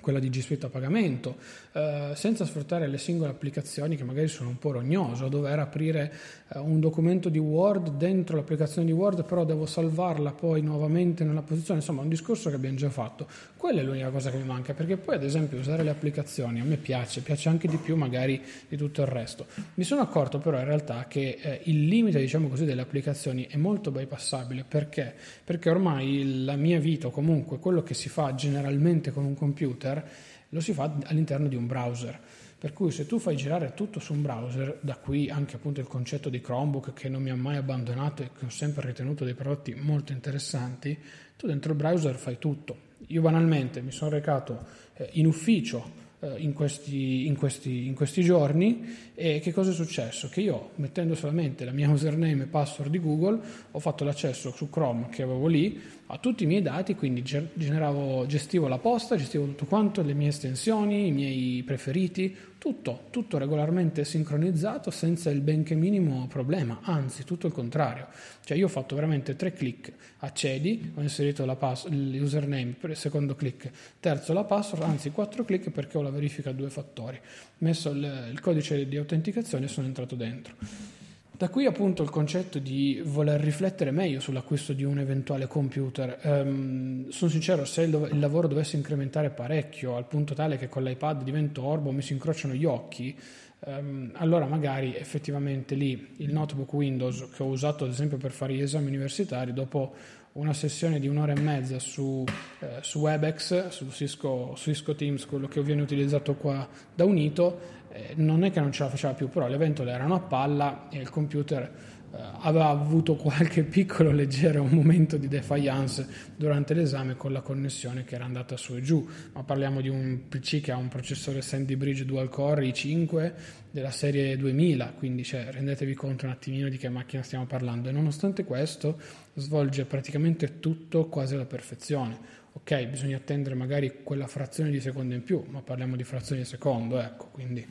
quella 0.00 0.18
di 0.18 0.28
G 0.28 0.40
Suite 0.40 0.66
a 0.66 0.68
pagamento, 0.68 1.36
eh, 1.72 2.12
senza 2.14 2.44
sfruttare 2.44 2.86
le 2.86 2.98
singole 2.98 3.30
applicazioni 3.30 3.96
che 3.96 4.04
magari 4.04 4.28
sono 4.28 4.48
un 4.48 4.58
po' 4.58 4.72
rognose, 4.72 5.24
o 5.24 5.28
dover 5.28 5.58
aprire 5.58 6.12
eh, 6.48 6.58
un 6.58 6.80
documento 6.80 7.28
di 7.28 7.38
Word 7.38 7.96
dentro 7.96 8.36
l'applicazione 8.36 8.86
di 8.86 8.92
Word, 8.92 9.24
però 9.24 9.44
devo 9.44 9.66
salvarla 9.66 10.32
poi 10.32 10.62
nuovamente 10.62 11.24
nella 11.24 11.42
posizione, 11.42 11.80
insomma 11.80 12.02
un 12.02 12.08
discorso 12.08 12.48
che 12.48 12.56
abbiamo 12.56 12.76
già 12.76 12.90
fatto. 12.90 13.26
Quella 13.56 13.80
è 13.80 13.84
l'unica 13.84 14.10
cosa 14.10 14.30
che 14.30 14.38
mi 14.38 14.44
manca, 14.44 14.74
perché 14.74 14.96
poi 14.96 15.16
ad 15.16 15.24
esempio 15.24 15.58
usare 15.58 15.82
le 15.82 15.90
applicazioni 15.90 16.60
a 16.60 16.64
me 16.64 16.76
piace, 16.76 17.20
piace 17.20 17.48
anche 17.48 17.68
di 17.68 17.76
più 17.76 17.96
magari 17.96 18.40
di 18.68 18.76
tutto 18.76 19.02
il 19.02 19.08
resto. 19.08 19.46
Mi 19.74 19.84
sono 19.84 20.00
accorto 20.00 20.38
però 20.38 20.58
in 20.58 20.64
realtà 20.64 21.06
che 21.08 21.38
eh, 21.40 21.60
il 21.64 21.86
limite, 21.86 22.18
diciamo 22.18 22.48
così, 22.48 22.64
delle 22.64 22.80
applicazioni 22.80 23.46
è 23.48 23.56
molto 23.56 23.90
bypassabile, 23.90 24.64
perché? 24.66 25.14
Perché 25.44 25.68
ormai 25.70 26.44
la 26.44 26.56
mia 26.56 26.78
vita, 26.78 27.08
o 27.08 27.10
comunque 27.10 27.58
quello 27.58 27.82
che 27.82 27.94
si 27.94 28.08
fa 28.08 28.34
generalmente 28.34 29.10
con 29.10 29.24
un 29.24 29.34
computer, 29.34 29.89
computer 29.90 30.04
lo 30.50 30.60
si 30.60 30.72
fa 30.72 30.92
all'interno 31.04 31.48
di 31.48 31.56
un 31.56 31.66
browser. 31.66 32.18
Per 32.58 32.72
cui 32.72 32.90
se 32.90 33.06
tu 33.06 33.18
fai 33.18 33.36
girare 33.36 33.72
tutto 33.74 34.00
su 34.00 34.12
un 34.12 34.20
browser, 34.20 34.78
da 34.82 34.96
qui 34.96 35.30
anche 35.30 35.56
appunto 35.56 35.80
il 35.80 35.86
concetto 35.86 36.28
di 36.28 36.40
Chromebook 36.40 36.92
che 36.92 37.08
non 37.08 37.22
mi 37.22 37.30
ha 37.30 37.36
mai 37.36 37.56
abbandonato 37.56 38.22
e 38.22 38.30
che 38.36 38.44
ho 38.44 38.50
sempre 38.50 38.86
ritenuto 38.86 39.24
dei 39.24 39.34
prodotti 39.34 39.74
molto 39.74 40.12
interessanti, 40.12 40.98
tu 41.36 41.46
dentro 41.46 41.72
il 41.72 41.78
browser 41.78 42.16
fai 42.16 42.38
tutto. 42.38 42.88
Io 43.06 43.22
banalmente 43.22 43.80
mi 43.80 43.92
sono 43.92 44.10
recato 44.10 44.66
eh, 44.94 45.08
in 45.12 45.26
ufficio 45.26 46.08
eh, 46.20 46.34
in, 46.36 46.52
questi, 46.52 47.26
in, 47.26 47.36
questi, 47.36 47.86
in, 47.86 47.94
questi, 47.94 48.22
giorni 48.22 49.12
e 49.14 49.40
che 49.40 49.52
cosa 49.52 49.70
è 49.70 49.74
successo? 49.74 50.28
Che 50.28 50.42
io 50.42 50.72
mettendo 50.74 51.14
solamente 51.14 51.64
la 51.64 51.72
mia 51.72 51.88
username 51.90 52.42
e 52.42 52.46
password 52.46 52.90
di 52.90 53.00
Google 53.00 53.40
ho 53.70 53.78
fatto 53.78 54.04
l'accesso 54.04 54.50
su 54.50 54.68
Chrome 54.68 55.08
che 55.08 55.22
avevo 55.22 55.46
lì 55.46 55.80
a 56.12 56.18
tutti 56.18 56.42
i 56.42 56.46
miei 56.46 56.60
dati, 56.60 56.96
quindi 56.96 57.22
generavo, 57.22 58.26
gestivo 58.26 58.66
la 58.66 58.78
posta, 58.78 59.14
gestivo 59.14 59.44
tutto 59.44 59.66
quanto, 59.66 60.02
le 60.02 60.12
mie 60.12 60.28
estensioni, 60.28 61.06
i 61.06 61.12
miei 61.12 61.62
preferiti, 61.62 62.36
tutto, 62.58 63.04
tutto 63.10 63.38
regolarmente 63.38 64.04
sincronizzato 64.04 64.90
senza 64.90 65.30
il 65.30 65.40
benché 65.40 65.76
minimo 65.76 66.26
problema, 66.26 66.80
anzi 66.82 67.22
tutto 67.22 67.46
il 67.46 67.52
contrario. 67.52 68.08
Cioè 68.44 68.56
io 68.56 68.66
ho 68.66 68.68
fatto 68.68 68.96
veramente 68.96 69.36
tre 69.36 69.52
clic, 69.52 69.92
accedi, 70.18 70.92
ho 70.96 71.00
inserito 71.00 71.46
pass- 71.56 71.86
l'username, 71.88 72.74
secondo 72.92 73.36
clic, 73.36 73.70
terzo 74.00 74.32
la 74.32 74.42
password, 74.42 74.82
anzi 74.82 75.12
quattro 75.12 75.44
clic 75.44 75.70
perché 75.70 75.96
ho 75.96 76.02
la 76.02 76.10
verifica 76.10 76.50
a 76.50 76.52
due 76.52 76.70
fattori, 76.70 77.20
messo 77.58 77.90
il, 77.90 78.30
il 78.32 78.40
codice 78.40 78.88
di 78.88 78.96
autenticazione 78.96 79.66
e 79.66 79.68
sono 79.68 79.86
entrato 79.86 80.16
dentro. 80.16 80.99
Da 81.40 81.48
qui 81.48 81.64
appunto 81.64 82.02
il 82.02 82.10
concetto 82.10 82.58
di 82.58 83.00
voler 83.02 83.40
riflettere 83.40 83.90
meglio 83.92 84.20
sull'acquisto 84.20 84.74
di 84.74 84.84
un 84.84 84.98
eventuale 84.98 85.46
computer. 85.46 86.18
Um, 86.22 87.08
sono 87.08 87.30
sincero, 87.30 87.64
se 87.64 87.80
il, 87.80 88.08
il, 88.12 88.18
lavoro 88.18 88.46
dovesse 88.46 88.76
incrementare 88.76 89.30
parecchio 89.30 89.96
al 89.96 90.04
punto 90.04 90.34
tale 90.34 90.58
che 90.58 90.68
con 90.68 90.82
l'iPad 90.82 91.22
divento 91.22 91.64
orbo, 91.64 91.92
mi 91.92 92.02
si 92.02 92.12
incrociano 92.12 92.52
gli 92.52 92.66
occhi, 92.66 93.18
um, 93.60 94.10
allora 94.16 94.44
magari 94.44 94.94
effettivamente 94.94 95.74
lì 95.74 96.16
il 96.18 96.30
notebook 96.30 96.70
Windows 96.74 97.30
che 97.34 97.42
ho 97.42 97.46
usato 97.46 97.84
ad 97.84 97.90
esempio 97.90 98.18
per 98.18 98.32
fare 98.32 98.52
gli 98.52 98.60
esami 98.60 98.88
universitari, 98.88 99.54
dopo 99.54 99.94
una 100.32 100.52
sessione 100.52 101.00
di 101.00 101.08
un'ora 101.08 101.32
e 101.32 101.40
mezza 101.40 101.78
su, 101.78 102.24
eh, 102.60 102.78
su 102.82 103.00
WebEx, 103.00 103.68
su 103.68 103.88
Cisco, 103.90 104.54
Cisco, 104.56 104.94
Teams, 104.94 105.26
quello 105.26 105.48
che 105.48 105.60
viene 105.62 105.82
utilizzato 105.82 106.34
qua 106.34 106.68
da 106.94 107.04
Unito, 107.04 107.78
eh, 108.08 108.14
non 108.16 108.44
è 108.44 108.50
che 108.50 108.60
non 108.60 108.72
ce 108.72 108.84
la 108.84 108.88
faceva 108.88 109.14
più, 109.14 109.28
però 109.28 109.48
le 109.48 109.56
ventole 109.56 109.92
erano 109.92 110.14
a 110.14 110.20
palla 110.20 110.88
e 110.90 110.98
il 110.98 111.10
computer 111.10 111.70
eh, 112.12 112.18
aveva 112.40 112.68
avuto 112.68 113.14
qualche 113.14 113.62
piccolo 113.64 114.10
leggero 114.10 114.64
momento 114.64 115.16
di 115.16 115.28
defiance 115.28 116.06
durante 116.36 116.74
l'esame 116.74 117.14
con 117.14 117.32
la 117.32 117.40
connessione 117.40 118.04
che 118.04 118.16
era 118.16 118.24
andata 118.24 118.56
su 118.56 118.74
e 118.74 118.80
giù, 118.80 119.06
ma 119.32 119.44
parliamo 119.44 119.80
di 119.80 119.88
un 119.88 120.28
PC 120.28 120.60
che 120.60 120.72
ha 120.72 120.76
un 120.76 120.88
processore 120.88 121.40
Sandy 121.40 121.76
Bridge 121.76 122.04
dual 122.04 122.28
core 122.28 122.66
i5 122.66 123.32
della 123.70 123.92
serie 123.92 124.36
2000, 124.36 124.94
quindi 124.98 125.22
cioè, 125.22 125.48
rendetevi 125.50 125.94
conto 125.94 126.24
un 126.24 126.32
attimino 126.32 126.68
di 126.68 126.76
che 126.78 126.88
macchina 126.88 127.22
stiamo 127.22 127.46
parlando 127.46 127.88
e 127.88 127.92
nonostante 127.92 128.44
questo 128.44 128.98
svolge 129.34 129.84
praticamente 129.84 130.58
tutto 130.58 131.06
quasi 131.06 131.34
alla 131.34 131.44
perfezione. 131.44 132.38
Ok, 132.52 132.86
bisogna 132.86 133.16
attendere 133.16 133.54
magari 133.54 134.02
quella 134.02 134.26
frazione 134.26 134.70
di 134.70 134.80
secondo 134.80 135.14
in 135.14 135.22
più, 135.22 135.44
ma 135.48 135.62
parliamo 135.62 135.96
di 135.96 136.04
frazioni 136.04 136.42
di 136.42 136.46
secondo, 136.46 136.98
ecco, 136.98 137.28
quindi 137.30 137.66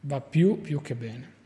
va 0.00 0.20
più, 0.20 0.60
più 0.60 0.80
che 0.80 0.94
bene. 0.94 1.40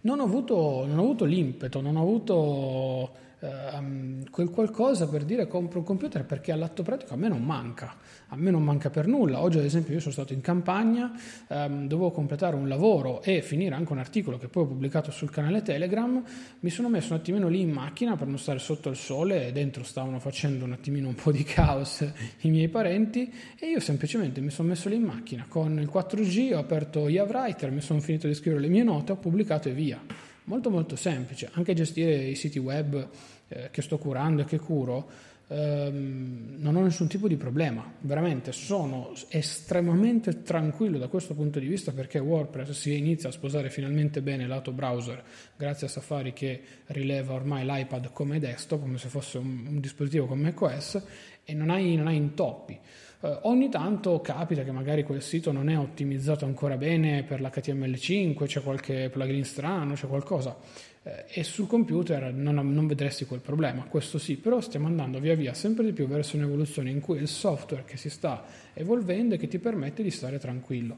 Non 0.00 0.20
ho 0.20 0.24
avuto, 0.24 0.86
non 0.86 0.98
ho 0.98 1.02
avuto 1.02 1.24
l'impeto, 1.24 1.80
non 1.80 1.96
ho 1.96 2.02
avuto 2.02 3.26
eh, 3.40 4.28
quel 4.30 4.50
qualcosa 4.50 5.08
per 5.08 5.24
dire 5.24 5.46
compro 5.46 5.78
un 5.78 5.84
computer 5.84 6.24
perché 6.24 6.52
all'atto 6.52 6.82
pratico 6.82 7.14
a 7.14 7.16
me 7.16 7.28
non 7.28 7.42
manca, 7.42 7.96
a 8.28 8.36
me 8.36 8.50
non 8.50 8.62
manca 8.62 8.90
per 8.90 9.06
nulla. 9.06 9.40
Oggi 9.40 9.58
ad 9.58 9.64
esempio 9.64 9.94
io 9.94 10.00
sono 10.00 10.12
stato 10.12 10.32
in 10.32 10.40
campagna, 10.40 11.12
ehm, 11.48 11.86
dovevo 11.86 12.10
completare 12.10 12.56
un 12.56 12.68
lavoro 12.68 13.22
e 13.22 13.42
finire 13.42 13.74
anche 13.74 13.92
un 13.92 13.98
articolo 13.98 14.38
che 14.38 14.48
poi 14.48 14.64
ho 14.64 14.66
pubblicato 14.66 15.10
sul 15.10 15.30
canale 15.30 15.62
Telegram, 15.62 16.22
mi 16.60 16.70
sono 16.70 16.88
messo 16.88 17.12
un 17.12 17.20
attimino 17.20 17.48
lì 17.48 17.60
in 17.60 17.70
macchina 17.70 18.16
per 18.16 18.26
non 18.26 18.38
stare 18.38 18.58
sotto 18.58 18.88
il 18.88 18.96
sole 18.96 19.46
e 19.46 19.52
dentro 19.52 19.84
stavano 19.84 20.18
facendo 20.18 20.64
un 20.64 20.72
attimino 20.72 21.08
un 21.08 21.14
po' 21.14 21.30
di 21.30 21.44
caos 21.44 22.04
i 22.42 22.50
miei 22.50 22.68
parenti 22.68 23.32
e 23.58 23.68
io 23.68 23.80
semplicemente 23.80 24.40
mi 24.40 24.50
sono 24.50 24.68
messo 24.68 24.88
lì 24.88 24.96
in 24.96 25.02
macchina 25.02 25.46
con 25.48 25.78
il 25.78 25.90
4G, 25.92 26.54
ho 26.54 26.58
aperto 26.58 27.08
Yavwriter, 27.08 27.70
mi 27.70 27.80
sono 27.80 28.00
finito 28.00 28.26
di 28.26 28.34
scrivere 28.34 28.62
le 28.62 28.68
mie 28.68 28.82
note, 28.82 29.12
ho 29.12 29.16
pubblicato 29.16 29.68
e 29.68 29.72
via 29.72 30.27
molto 30.48 30.70
molto 30.70 30.96
semplice, 30.96 31.50
anche 31.52 31.74
gestire 31.74 32.16
i 32.16 32.34
siti 32.34 32.58
web 32.58 33.08
eh, 33.48 33.68
che 33.70 33.82
sto 33.82 33.98
curando 33.98 34.42
e 34.42 34.44
che 34.46 34.58
curo, 34.58 35.08
ehm, 35.46 36.56
non 36.56 36.74
ho 36.74 36.82
nessun 36.82 37.06
tipo 37.06 37.28
di 37.28 37.36
problema, 37.36 37.84
veramente 38.00 38.52
sono 38.52 39.12
estremamente 39.28 40.42
tranquillo 40.42 40.98
da 40.98 41.08
questo 41.08 41.34
punto 41.34 41.58
di 41.58 41.66
vista 41.66 41.92
perché 41.92 42.18
WordPress 42.18 42.70
si 42.70 42.96
inizia 42.96 43.28
a 43.28 43.32
sposare 43.32 43.68
finalmente 43.68 44.22
bene 44.22 44.46
lato 44.46 44.72
browser 44.72 45.22
grazie 45.54 45.86
a 45.86 45.90
Safari 45.90 46.32
che 46.32 46.60
rileva 46.86 47.34
ormai 47.34 47.64
l'iPad 47.66 48.10
come 48.12 48.38
desktop, 48.38 48.80
come 48.80 48.96
se 48.96 49.08
fosse 49.08 49.36
un, 49.36 49.66
un 49.68 49.80
dispositivo 49.80 50.26
come 50.26 50.42
macOS 50.44 51.02
e 51.44 51.52
non 51.52 51.68
hai, 51.68 51.94
non 51.94 52.06
hai 52.06 52.16
intoppi. 52.16 52.78
Uh, 53.20 53.36
ogni 53.42 53.68
tanto 53.68 54.20
capita 54.20 54.62
che 54.62 54.70
magari 54.70 55.02
quel 55.02 55.22
sito 55.22 55.50
non 55.50 55.68
è 55.68 55.76
ottimizzato 55.76 56.44
ancora 56.44 56.76
bene 56.76 57.24
per 57.24 57.40
l'HTML5, 57.40 58.46
c'è 58.46 58.62
qualche 58.62 59.10
plugin 59.10 59.44
strano, 59.44 59.94
c'è 59.94 60.06
qualcosa 60.06 60.56
eh, 61.02 61.24
e 61.28 61.42
sul 61.42 61.66
computer 61.66 62.32
non, 62.32 62.54
non, 62.54 62.86
vedresti 62.86 63.24
quel 63.24 63.40
problema, 63.40 63.82
questo 63.84 64.18
sì, 64.18 64.36
però 64.36 64.60
stiamo 64.60 64.86
andando 64.86 65.18
via 65.18 65.34
via 65.34 65.52
sempre 65.52 65.84
di 65.84 65.92
più 65.92 66.06
verso 66.06 66.36
un'evoluzione 66.36 66.90
in 66.90 67.00
cui 67.00 67.18
il 67.18 67.26
software 67.26 67.84
che 67.84 67.96
si 67.96 68.08
sta 68.08 68.44
evolvendo 68.74 69.34
e 69.34 69.38
che 69.38 69.48
ti 69.48 69.58
permette 69.58 70.04
di 70.04 70.10
stare 70.10 70.38
tranquillo. 70.38 70.96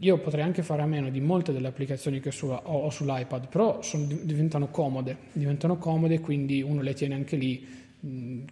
Io 0.00 0.18
potrei 0.18 0.42
anche 0.42 0.62
fare 0.62 0.82
a 0.82 0.86
meno 0.86 1.10
di 1.10 1.20
molte 1.20 1.52
delle 1.52 1.68
applicazioni 1.68 2.20
che 2.20 2.32
ho, 2.42 2.54
ho 2.54 2.90
sull'iPad, 2.90 3.48
però 3.48 3.80
sono, 3.82 4.06
diventano 4.20 4.68
comode, 4.68 5.16
diventano 5.32 5.78
comode, 5.78 6.20
quindi 6.20 6.60
uno 6.60 6.82
le 6.82 6.92
tiene 6.92 7.14
anche 7.14 7.36
lì 7.36 7.84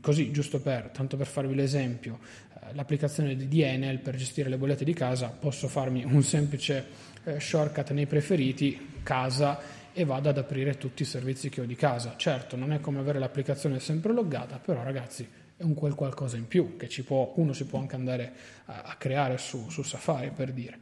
così 0.00 0.30
giusto 0.30 0.61
per, 0.61 0.90
tanto 0.90 1.16
per 1.16 1.26
farvi 1.26 1.54
l'esempio, 1.54 2.18
eh, 2.54 2.75
l'applicazione 2.75 3.37
di 3.37 3.62
Enel 3.62 3.99
per 3.99 4.16
gestire 4.16 4.49
le 4.49 4.56
bollette 4.56 4.84
di 4.84 4.94
casa, 4.94 5.28
posso 5.28 5.68
farmi 5.68 6.04
un 6.04 6.23
semplice 6.23 6.87
eh, 7.25 7.40
shortcut 7.40 7.90
nei 7.90 8.06
preferiti, 8.06 9.00
casa, 9.02 9.82
e 9.96 10.04
vado 10.04 10.28
ad 10.28 10.38
aprire 10.38 10.76
tutti 10.76 11.02
i 11.02 11.06
servizi 11.06 11.49
che 11.49 11.61
ho 11.61 11.64
di 11.64 11.76
casa. 11.76 12.14
Certo, 12.16 12.56
non 12.56 12.73
è 12.73 12.80
come 12.80 12.99
avere 12.99 13.20
l'applicazione 13.20 13.78
sempre 13.78 14.12
loggata, 14.12 14.58
però 14.58 14.82
ragazzi 14.82 15.26
è 15.56 15.62
un 15.62 15.75
quel 15.75 15.94
qualcosa 15.94 16.37
in 16.37 16.49
più 16.49 16.76
che 16.76 16.88
può, 17.04 17.32
uno 17.37 17.52
si 17.52 17.64
può 17.64 17.78
anche 17.78 17.94
andare 17.94 18.32
a, 18.66 18.82
a 18.82 18.94
creare 18.96 19.38
su, 19.38 19.70
su 19.70 19.82
Safari 19.82 20.30
per 20.30 20.52
dire. 20.52 20.78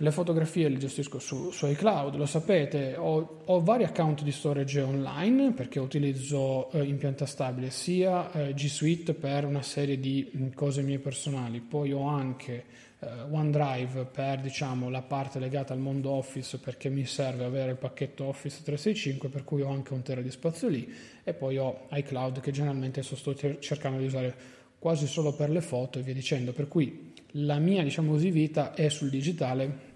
Le 0.00 0.12
fotografie 0.12 0.68
le 0.68 0.76
gestisco 0.76 1.18
su, 1.18 1.50
su 1.50 1.66
iCloud, 1.66 2.14
lo 2.14 2.24
sapete, 2.24 2.94
ho, 2.96 3.40
ho, 3.44 3.60
vari 3.60 3.82
account 3.82 4.22
di 4.22 4.30
storage 4.30 4.80
online 4.80 5.52
perché 5.52 5.80
utilizzo 5.80 6.70
eh, 6.70 6.84
in 6.84 6.98
stabile 7.24 7.70
sia 7.70 8.30
eh, 8.30 8.54
G 8.54 8.66
Suite 8.66 9.14
per 9.14 9.44
una 9.44 9.62
serie 9.62 9.98
di 9.98 10.30
mh, 10.30 10.50
cose 10.50 10.82
mie 10.82 11.00
personali, 11.00 11.58
poi 11.58 11.92
ho 11.92 12.06
anche 12.06 12.64
eh, 13.00 13.06
OneDrive 13.28 14.04
per 14.04 14.40
diciamo, 14.40 14.88
la 14.88 15.02
parte 15.02 15.40
legata 15.40 15.72
al 15.72 15.80
mondo 15.80 16.10
Office 16.10 16.58
perché 16.58 16.88
mi 16.88 17.04
serve 17.04 17.44
avere 17.44 17.72
il 17.72 17.76
pacchetto 17.76 18.24
Office 18.24 18.62
365 18.62 19.28
per 19.28 19.42
cui 19.42 19.62
ho 19.62 19.70
anche 19.70 19.94
un 19.94 20.02
tera 20.02 20.20
di 20.20 20.30
spazio 20.30 20.68
lì. 20.68 20.88
E 21.24 21.34
poi 21.34 21.58
ho 21.58 21.86
iCloud 21.90 22.40
che 22.40 22.52
generalmente 22.52 23.02
sto 23.02 23.34
cercando 23.34 23.98
di 23.98 24.06
usare 24.06 24.34
quasi 24.78 25.06
solo 25.06 25.34
per 25.34 25.50
le 25.50 25.60
foto 25.60 25.98
e 25.98 26.02
via 26.02 26.14
dicendo, 26.14 26.52
per 26.52 26.68
cui 26.68 27.14
la 27.32 27.58
mia 27.58 27.82
diciamo 27.82 28.12
così, 28.12 28.30
vita 28.30 28.74
è 28.74 28.88
sul 28.88 29.10
digitale, 29.10 29.86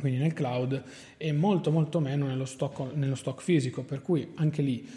quindi 0.00 0.18
nel 0.18 0.32
cloud, 0.32 0.82
e 1.16 1.32
molto 1.32 1.70
molto 1.70 2.00
meno 2.00 2.26
nello 2.26 2.46
stock, 2.46 2.94
nello 2.94 3.14
stock 3.14 3.40
fisico, 3.42 3.84
per 3.84 4.02
cui 4.02 4.32
anche 4.34 4.62
lì 4.62 4.88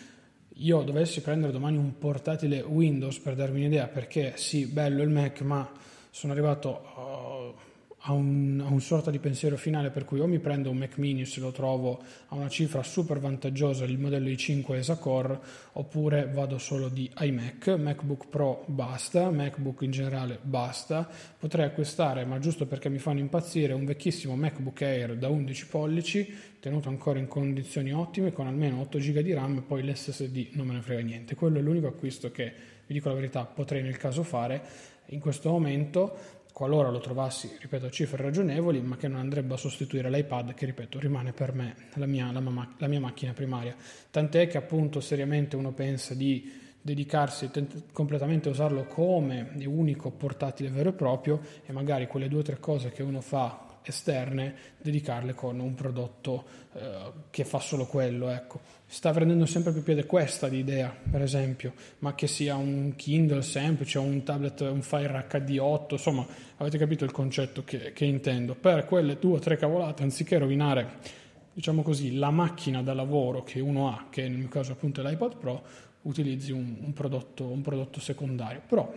io 0.55 0.81
dovessi 0.81 1.21
prendere 1.21 1.51
domani 1.51 1.77
un 1.77 1.97
portatile 1.97 2.61
Windows 2.61 3.19
per 3.19 3.35
darmi 3.35 3.59
un'idea, 3.59 3.87
perché 3.87 4.33
sì, 4.35 4.65
bello 4.65 5.03
il 5.03 5.09
Mac, 5.09 5.41
ma 5.41 5.69
sono 6.09 6.33
arrivato 6.33 7.55
uh, 7.55 7.71
a 8.05 8.11
un, 8.11 8.61
a 8.65 8.69
un, 8.69 8.81
sorta 8.81 9.11
di 9.11 9.19
pensiero 9.19 9.55
finale 9.55 9.89
per 9.89 10.03
cui 10.03 10.19
o 10.19 10.27
mi 10.27 10.39
prendo 10.39 10.69
un 10.69 10.77
Mac 10.77 10.97
mini 10.97 11.25
se 11.25 11.39
lo 11.39 11.51
trovo 11.51 12.01
a 12.27 12.35
una 12.35 12.49
cifra 12.49 12.83
super 12.83 13.19
vantaggiosa 13.19 13.85
il 13.85 13.97
modello 13.97 14.27
i5 14.27 14.75
ESA 14.75 14.97
Core 14.97 15.39
oppure 15.73 16.27
vado 16.27 16.57
solo 16.57 16.89
di 16.89 17.09
iMac 17.17 17.67
MacBook 17.77 18.27
Pro 18.27 18.65
basta 18.67 19.29
MacBook 19.31 19.81
in 19.81 19.91
generale 19.91 20.37
basta. 20.41 21.09
Potrei 21.39 21.65
acquistare 21.65 22.25
ma 22.25 22.39
giusto 22.39 22.65
perché 22.65 22.89
mi 22.89 22.99
fanno 22.99 23.19
impazzire 23.19 23.71
un 23.71 23.85
vecchissimo 23.85 24.35
MacBook 24.35 24.81
Air 24.81 25.15
da 25.15 25.29
11 25.29 25.67
pollici 25.67 26.35
tenuto 26.59 26.89
ancora 26.89 27.19
in 27.19 27.27
condizioni 27.27 27.93
ottime 27.93 28.33
con 28.33 28.47
almeno 28.47 28.81
8 28.81 28.97
GB 28.97 29.19
di 29.19 29.33
RAM 29.33 29.57
e 29.57 29.61
poi 29.61 29.83
l'SSD 29.83 30.49
non 30.51 30.67
me 30.67 30.73
ne 30.73 30.81
frega 30.81 31.01
niente. 31.01 31.35
Quello 31.35 31.59
è 31.59 31.61
l'unico 31.61 31.87
acquisto 31.87 32.31
che 32.31 32.53
vi 32.85 32.93
dico 32.93 33.07
la 33.07 33.15
verità 33.15 33.45
potrei 33.45 33.81
nel 33.81 33.97
caso 33.97 34.23
fare. 34.23 34.91
In 35.07 35.19
questo 35.19 35.49
momento 35.49 36.41
qualora 36.53 36.89
lo 36.89 36.99
trovassi, 36.99 37.57
ripeto, 37.59 37.87
a 37.87 37.89
cifre 37.89 38.23
ragionevoli, 38.23 38.79
ma 38.81 38.95
che 38.95 39.07
non 39.07 39.19
andrebbe 39.19 39.55
a 39.55 39.57
sostituire 39.57 40.09
l'iPad, 40.09 40.53
che 40.53 40.65
ripeto 40.67 40.99
rimane 40.99 41.33
per 41.33 41.53
me 41.53 41.75
la 41.95 42.05
mia, 42.05 42.31
la, 42.31 42.41
la 42.77 42.87
mia 42.87 42.99
macchina 42.99 43.33
primaria. 43.33 43.75
Tant'è 44.09 44.47
che 44.47 44.57
appunto 44.57 45.01
seriamente 45.01 45.55
uno 45.55 45.71
pensa 45.73 46.13
di 46.13 46.61
dedicarsi 46.79 47.49
tent- 47.49 47.91
completamente 47.91 48.49
a 48.49 48.51
usarlo 48.51 48.85
come 48.85 49.51
unico 49.65 50.11
portatile 50.11 50.69
vero 50.69 50.89
e 50.89 50.93
proprio 50.93 51.39
e 51.65 51.71
magari 51.71 52.07
quelle 52.07 52.27
due 52.27 52.41
o 52.41 52.43
tre 52.43 52.59
cose 52.59 52.91
che 52.91 53.01
uno 53.01 53.21
fa 53.21 53.72
esterne, 53.91 54.55
dedicarle 54.81 55.33
con 55.33 55.59
un 55.59 55.73
prodotto 55.73 56.45
eh, 56.73 57.11
che 57.29 57.45
fa 57.45 57.59
solo 57.59 57.85
quello. 57.85 58.29
Ecco. 58.29 58.59
Sta 58.85 59.11
prendendo 59.11 59.45
sempre 59.45 59.71
più 59.71 59.83
piede 59.83 60.05
questa 60.05 60.47
l'idea, 60.47 60.95
per 61.09 61.21
esempio, 61.21 61.73
ma 61.99 62.13
che 62.15 62.27
sia 62.27 62.55
un 62.55 62.93
Kindle 62.95 63.41
semplice 63.41 63.97
un 63.97 64.23
tablet, 64.23 64.61
un 64.61 64.81
Fire 64.81 65.27
HD8, 65.29 65.85
insomma, 65.91 66.25
avete 66.57 66.77
capito 66.77 67.03
il 67.03 67.11
concetto 67.11 67.63
che, 67.63 67.91
che 67.93 68.05
intendo. 68.05 68.55
Per 68.55 68.85
quelle 68.85 69.17
due 69.17 69.37
o 69.37 69.39
tre 69.39 69.57
cavolate, 69.57 70.03
anziché 70.03 70.37
rovinare 70.37 71.21
diciamo 71.53 71.83
così, 71.83 72.15
la 72.15 72.31
macchina 72.31 72.81
da 72.81 72.93
lavoro 72.93 73.43
che 73.43 73.59
uno 73.59 73.89
ha, 73.89 74.07
che 74.09 74.27
nel 74.27 74.37
mio 74.37 74.47
caso 74.47 74.71
appunto 74.71 75.01
è 75.01 75.09
l'iPad 75.09 75.37
Pro, 75.37 75.63
utilizzi 76.01 76.51
un, 76.51 76.77
un, 76.81 76.93
prodotto, 76.93 77.45
un 77.45 77.61
prodotto 77.61 77.99
secondario. 77.99 78.61
Però 78.67 78.91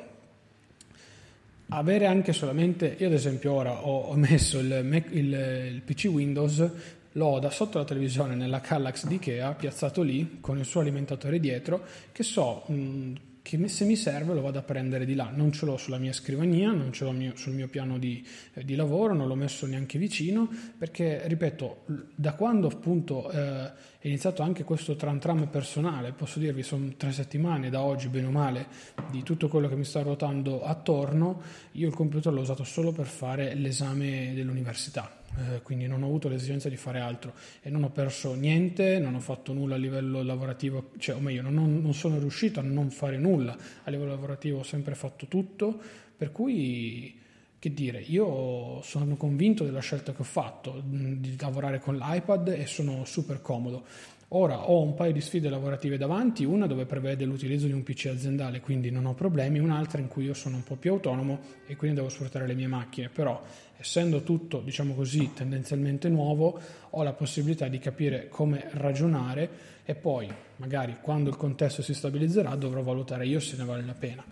avere 1.69 2.07
anche 2.07 2.33
solamente, 2.33 2.97
io 2.99 3.07
ad 3.07 3.13
esempio 3.13 3.53
ora 3.53 3.87
ho, 3.87 4.15
messo 4.15 4.59
il, 4.59 4.83
Mac, 4.85 5.09
il, 5.11 5.33
il, 5.73 5.83
PC 5.85 6.07
Windows, 6.07 6.71
l'ho 7.13 7.39
da 7.39 7.51
sotto 7.51 7.79
la 7.79 7.85
televisione 7.85 8.35
nella 8.35 8.61
Kallax 8.61 9.07
di 9.07 9.15
Ikea, 9.15 9.53
piazzato 9.55 10.03
lì 10.03 10.39
con 10.41 10.59
il 10.59 10.65
suo 10.65 10.81
alimentatore 10.81 11.41
dietro, 11.41 11.85
che 12.13 12.23
so 12.23 12.65
mh, 12.67 13.13
che 13.47 13.69
se 13.69 13.85
mi 13.85 13.95
serve 13.95 14.35
lo 14.35 14.41
vado 14.41 14.59
a 14.59 14.63
prendere 14.63 15.05
di 15.05 15.15
là, 15.15 15.31
non 15.33 15.53
ce 15.53 15.67
l'ho 15.67 15.77
sulla 15.77 15.99
mia 15.99 16.13
scrivania, 16.13 16.73
non 16.73 16.93
ce 16.93 17.05
l'ho 17.05 17.13
mio, 17.13 17.37
sul 17.37 17.53
mio 17.53 17.69
piano 17.69 17.97
di, 17.97 18.27
eh, 18.55 18.65
di, 18.65 18.75
lavoro, 18.75 19.15
non 19.15 19.29
l'ho 19.29 19.37
messo 19.37 19.67
neanche 19.67 20.01
vicino, 20.01 20.49
perché 20.77 21.23
ripeto, 21.29 21.85
da 22.17 22.35
quando 22.35 22.67
appunto 22.67 23.31
eh, 23.31 23.71
è 24.01 24.09
iniziato 24.09 24.43
anche 24.43 24.65
questo 24.65 24.97
tram 24.97 25.21
tram 25.21 25.47
personale, 25.47 26.11
posso 26.11 26.41
dirvi 26.41 26.65
sono 26.65 26.93
tre 26.97 27.13
settimane 27.13 27.71
da 27.71 27.83
oggi, 27.83 28.09
bene 28.09 28.27
o 28.27 28.33
male, 28.33 28.67
di 29.13 29.23
tutto 29.23 29.47
quello 29.47 29.69
che 29.69 29.77
mi 29.77 29.85
sta 29.85 30.03
ruotando 30.03 30.65
attorno, 30.65 31.41
io 31.73 31.87
il 31.87 31.95
computer 31.95 32.33
l'ho 32.33 32.41
usato 32.41 32.65
solo 32.65 32.91
per 32.91 33.07
fare 33.07 33.55
l'esame 33.55 34.33
dell'università 34.35 35.16
eh, 35.39 35.63
quindi 35.63 35.87
non 35.87 36.03
ho 36.03 36.07
avuto 36.07 36.29
l'esigenza 36.29 36.69
di 36.69 36.77
fare 36.77 37.01
altro 37.01 37.35
e 37.63 37.71
non 37.71 37.83
ho 37.83 37.91
perso 37.91 38.35
niente, 38.35 38.99
non 38.99 39.15
ho 39.15 39.21
fatto 39.21 39.53
nulla 39.53 39.75
a 39.75 39.79
livello 39.79 40.23
lavorativo, 40.23 40.91
cioè, 40.99 41.17
o 41.17 41.21
meglio, 41.21 41.43
non, 41.43 41.81
non 41.81 41.95
sono 41.95 42.19
riuscito 42.19 42.61
a 42.61 42.63
non 42.63 42.91
fare 42.91 43.19
nulla 43.19 43.57
a 43.85 43.91
livello 43.91 44.11
lavorativo, 44.11 44.61
ho 44.61 44.65
sempre 44.65 44.95
fatto 44.95 45.27
tutto, 45.27 45.79
per 46.17 46.33
cui 46.33 47.25
che 47.59 47.73
dire, 47.73 48.01
io 48.01 48.81
sono 48.83 49.17
convinto 49.17 49.65
della 49.65 49.81
scelta 49.81 50.13
che 50.13 50.21
ho 50.21 50.25
fatto 50.25 50.83
di 50.85 51.37
lavorare 51.39 51.81
con 51.81 51.97
l'iPad 51.97 52.49
e 52.49 52.67
sono 52.67 53.05
super 53.05 53.41
comodo. 53.41 53.85
Ora 54.31 54.69
ho 54.69 54.83
un 54.83 54.95
paio 54.95 55.13
di 55.13 55.21
sfide 55.21 55.49
lavorative 55.49 55.97
davanti, 55.97 56.45
una 56.45 56.67
dove 56.67 56.85
prevede 56.85 57.25
l'utilizzo 57.25 57.67
di 57.67 57.73
un 57.73 57.85
PC 57.85 58.07
aziendale, 58.07 58.61
quindi 58.61 58.91
non 58.91 59.07
ho 59.07 59.15
problemi, 59.15 59.61
un'altra 59.61 60.01
in 60.01 60.09
cui 60.09 60.25
io 60.25 60.35
sono 60.35 60.57
un 60.57 60.65
po' 60.65 60.75
più 60.75 60.91
autonomo 60.91 61.39
e 61.65 61.77
quindi 61.77 61.99
devo 61.99 62.09
sfruttare 62.09 62.45
le 62.45 62.55
mie 62.55 62.67
macchine, 62.67 63.09
però 63.09 63.41
essendo 63.77 64.23
tutto, 64.25 64.61
diciamo 64.63 64.95
così, 64.95 65.31
tendenzialmente 65.33 66.09
nuovo, 66.09 66.59
ho 66.91 67.03
la 67.05 67.13
possibilità 67.13 67.69
di 67.69 67.79
capire 67.79 68.27
come 68.29 68.67
ragionare 68.73 69.49
e 69.85 69.95
poi 69.95 70.29
magari 70.57 70.97
quando 71.01 71.31
il 71.31 71.37
contesto 71.37 71.81
si 71.81 71.95
stabilizzerà 71.95 72.53
dovrò 72.57 72.83
valutare 72.83 73.27
io 73.27 73.39
se 73.39 73.57
ne 73.57 73.65
vale 73.65 73.85
la 73.85 73.95
pena. 73.95 74.25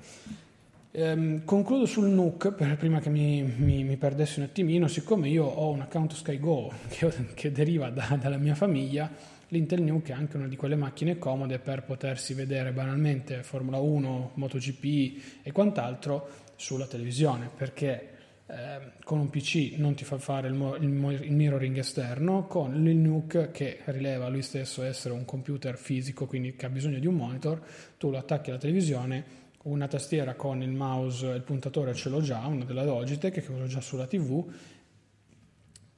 Ehm, 0.90 1.44
concludo 1.44 1.86
sul 1.86 2.08
NUC, 2.08 2.52
per, 2.52 2.76
prima 2.76 3.00
che 3.00 3.10
mi, 3.10 3.42
mi, 3.42 3.82
mi, 3.82 3.96
perdessi 3.96 4.38
un 4.40 4.46
attimino, 4.46 4.86
siccome 4.86 5.28
io 5.28 5.44
ho 5.44 5.70
un 5.70 5.80
account 5.80 6.14
SkyGo 6.14 6.72
che, 6.88 7.12
che 7.34 7.52
deriva 7.52 7.90
da, 7.90 8.16
dalla 8.20 8.38
mia 8.38 8.54
famiglia, 8.54 9.10
l'Intel 9.54 9.82
Nuke 9.82 10.12
è 10.12 10.16
anche 10.16 10.36
una 10.36 10.48
di 10.48 10.56
quelle 10.56 10.74
macchine 10.74 11.16
comode 11.16 11.60
per 11.60 11.84
potersi 11.84 12.34
vedere 12.34 12.72
banalmente 12.72 13.44
Formula 13.44 13.78
1, 13.78 14.32
MotoGP 14.34 15.42
e 15.42 15.52
quant'altro 15.52 16.28
sulla 16.56 16.86
televisione, 16.86 17.48
perché 17.54 18.10
eh, 18.46 18.92
con 19.04 19.20
un 19.20 19.30
PC 19.30 19.74
non 19.76 19.94
ti 19.94 20.04
fa 20.04 20.18
fare 20.18 20.48
il, 20.48 20.54
mo- 20.54 20.74
il, 20.74 20.88
mirroring 20.88 21.78
esterno, 21.78 22.48
con 22.48 22.74
il 22.86 22.96
Nuke 22.96 23.52
che 23.52 23.78
rileva 23.84 24.28
lui 24.28 24.42
stesso 24.42 24.82
essere 24.82 25.14
un 25.14 25.24
computer 25.24 25.78
fisico, 25.78 26.26
quindi 26.26 26.56
che 26.56 26.66
ha 26.66 26.70
bisogno 26.70 26.98
di 26.98 27.06
un 27.06 27.14
monitor, 27.14 27.62
tu 27.96 28.10
lo 28.10 28.18
attacchi 28.18 28.50
alla 28.50 28.58
televisione, 28.58 29.42
una 29.62 29.86
tastiera 29.86 30.34
con 30.34 30.62
il 30.62 30.72
mouse 30.72 31.30
e 31.30 31.36
il 31.36 31.42
puntatore 31.42 31.94
ce 31.94 32.08
l'ho 32.08 32.20
già, 32.20 32.44
una 32.46 32.64
della 32.64 32.84
Logitech 32.84 33.40
che 33.40 33.52
uso 33.52 33.66
già 33.66 33.80
sulla 33.80 34.06
TV 34.06 34.44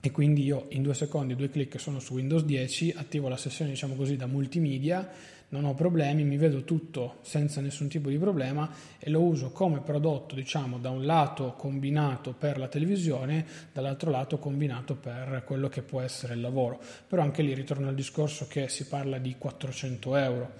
e 0.06 0.12
quindi 0.12 0.44
io 0.44 0.66
in 0.68 0.82
due 0.82 0.94
secondi, 0.94 1.34
due 1.34 1.50
clic 1.50 1.80
sono 1.80 1.98
su 1.98 2.14
Windows 2.14 2.44
10, 2.44 2.94
attivo 2.96 3.28
la 3.28 3.36
sessione 3.36 3.72
diciamo 3.72 3.96
così 3.96 4.14
da 4.14 4.26
multimedia, 4.26 5.10
non 5.48 5.64
ho 5.64 5.74
problemi, 5.74 6.22
mi 6.22 6.36
vedo 6.36 6.62
tutto 6.62 7.16
senza 7.22 7.60
nessun 7.60 7.88
tipo 7.88 8.08
di 8.08 8.16
problema 8.16 8.70
e 9.00 9.10
lo 9.10 9.20
uso 9.20 9.50
come 9.50 9.80
prodotto 9.80 10.36
diciamo 10.36 10.78
da 10.78 10.90
un 10.90 11.04
lato 11.04 11.54
combinato 11.54 12.34
per 12.38 12.56
la 12.56 12.68
televisione, 12.68 13.44
dall'altro 13.72 14.12
lato 14.12 14.38
combinato 14.38 14.94
per 14.94 15.42
quello 15.44 15.68
che 15.68 15.82
può 15.82 16.00
essere 16.00 16.34
il 16.34 16.40
lavoro. 16.40 16.80
Però 17.08 17.20
anche 17.20 17.42
lì 17.42 17.52
ritorno 17.52 17.88
al 17.88 17.94
discorso 17.96 18.46
che 18.48 18.68
si 18.68 18.86
parla 18.86 19.18
di 19.18 19.34
400 19.36 20.16
euro. 20.16 20.52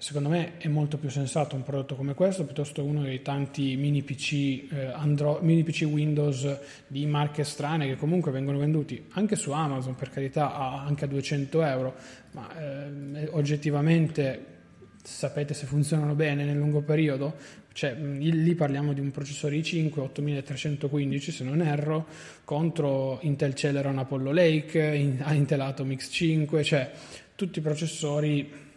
Secondo 0.00 0.30
me 0.30 0.56
è 0.56 0.66
molto 0.66 0.96
più 0.96 1.10
sensato 1.10 1.56
un 1.56 1.62
prodotto 1.62 1.94
come 1.94 2.14
questo 2.14 2.46
piuttosto 2.46 2.82
uno 2.82 3.02
dei 3.02 3.20
tanti 3.20 3.76
mini 3.76 4.02
PC, 4.02 4.32
eh, 4.72 4.86
Android, 4.94 5.42
mini 5.42 5.62
PC 5.62 5.82
Windows 5.82 6.58
di 6.86 7.04
marche 7.04 7.44
strane 7.44 7.86
che 7.86 7.96
comunque 7.96 8.32
vengono 8.32 8.56
venduti 8.56 9.08
anche 9.10 9.36
su 9.36 9.50
Amazon 9.50 9.96
per 9.96 10.08
carità 10.08 10.54
a, 10.54 10.86
anche 10.86 11.04
a 11.04 11.06
200 11.06 11.62
euro, 11.62 11.94
ma 12.30 12.48
eh, 12.58 13.28
oggettivamente 13.32 14.46
sapete 15.02 15.52
se 15.52 15.66
funzionano 15.66 16.14
bene 16.14 16.44
nel 16.44 16.56
lungo 16.56 16.80
periodo? 16.80 17.34
Cioè, 17.70 17.94
lì 17.94 18.54
parliamo 18.54 18.94
di 18.94 19.00
un 19.00 19.10
processore 19.10 19.56
i5 19.56 19.98
8315 19.98 21.30
se 21.30 21.44
non 21.44 21.60
erro, 21.60 22.06
contro 22.44 23.18
Intel 23.20 23.54
Celeron 23.54 23.98
Apollo 23.98 24.32
Lake, 24.32 24.94
Intel 24.94 25.60
Atom 25.60 25.90
X5, 25.90 26.62
cioè 26.62 26.90
tutti 27.34 27.58
i 27.58 27.62
processori 27.62 28.68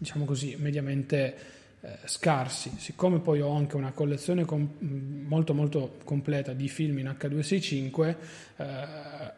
diciamo 0.00 0.24
così, 0.24 0.56
mediamente 0.58 1.36
eh, 1.82 1.98
scarsi. 2.04 2.72
Siccome 2.78 3.18
poi 3.18 3.42
ho 3.42 3.54
anche 3.54 3.76
una 3.76 3.92
collezione 3.92 4.46
com- 4.46 4.76
molto 5.26 5.52
molto 5.52 5.98
completa 6.04 6.54
di 6.54 6.68
film 6.68 6.98
in 6.98 7.14
H265, 7.18 8.16
eh, 8.56 8.66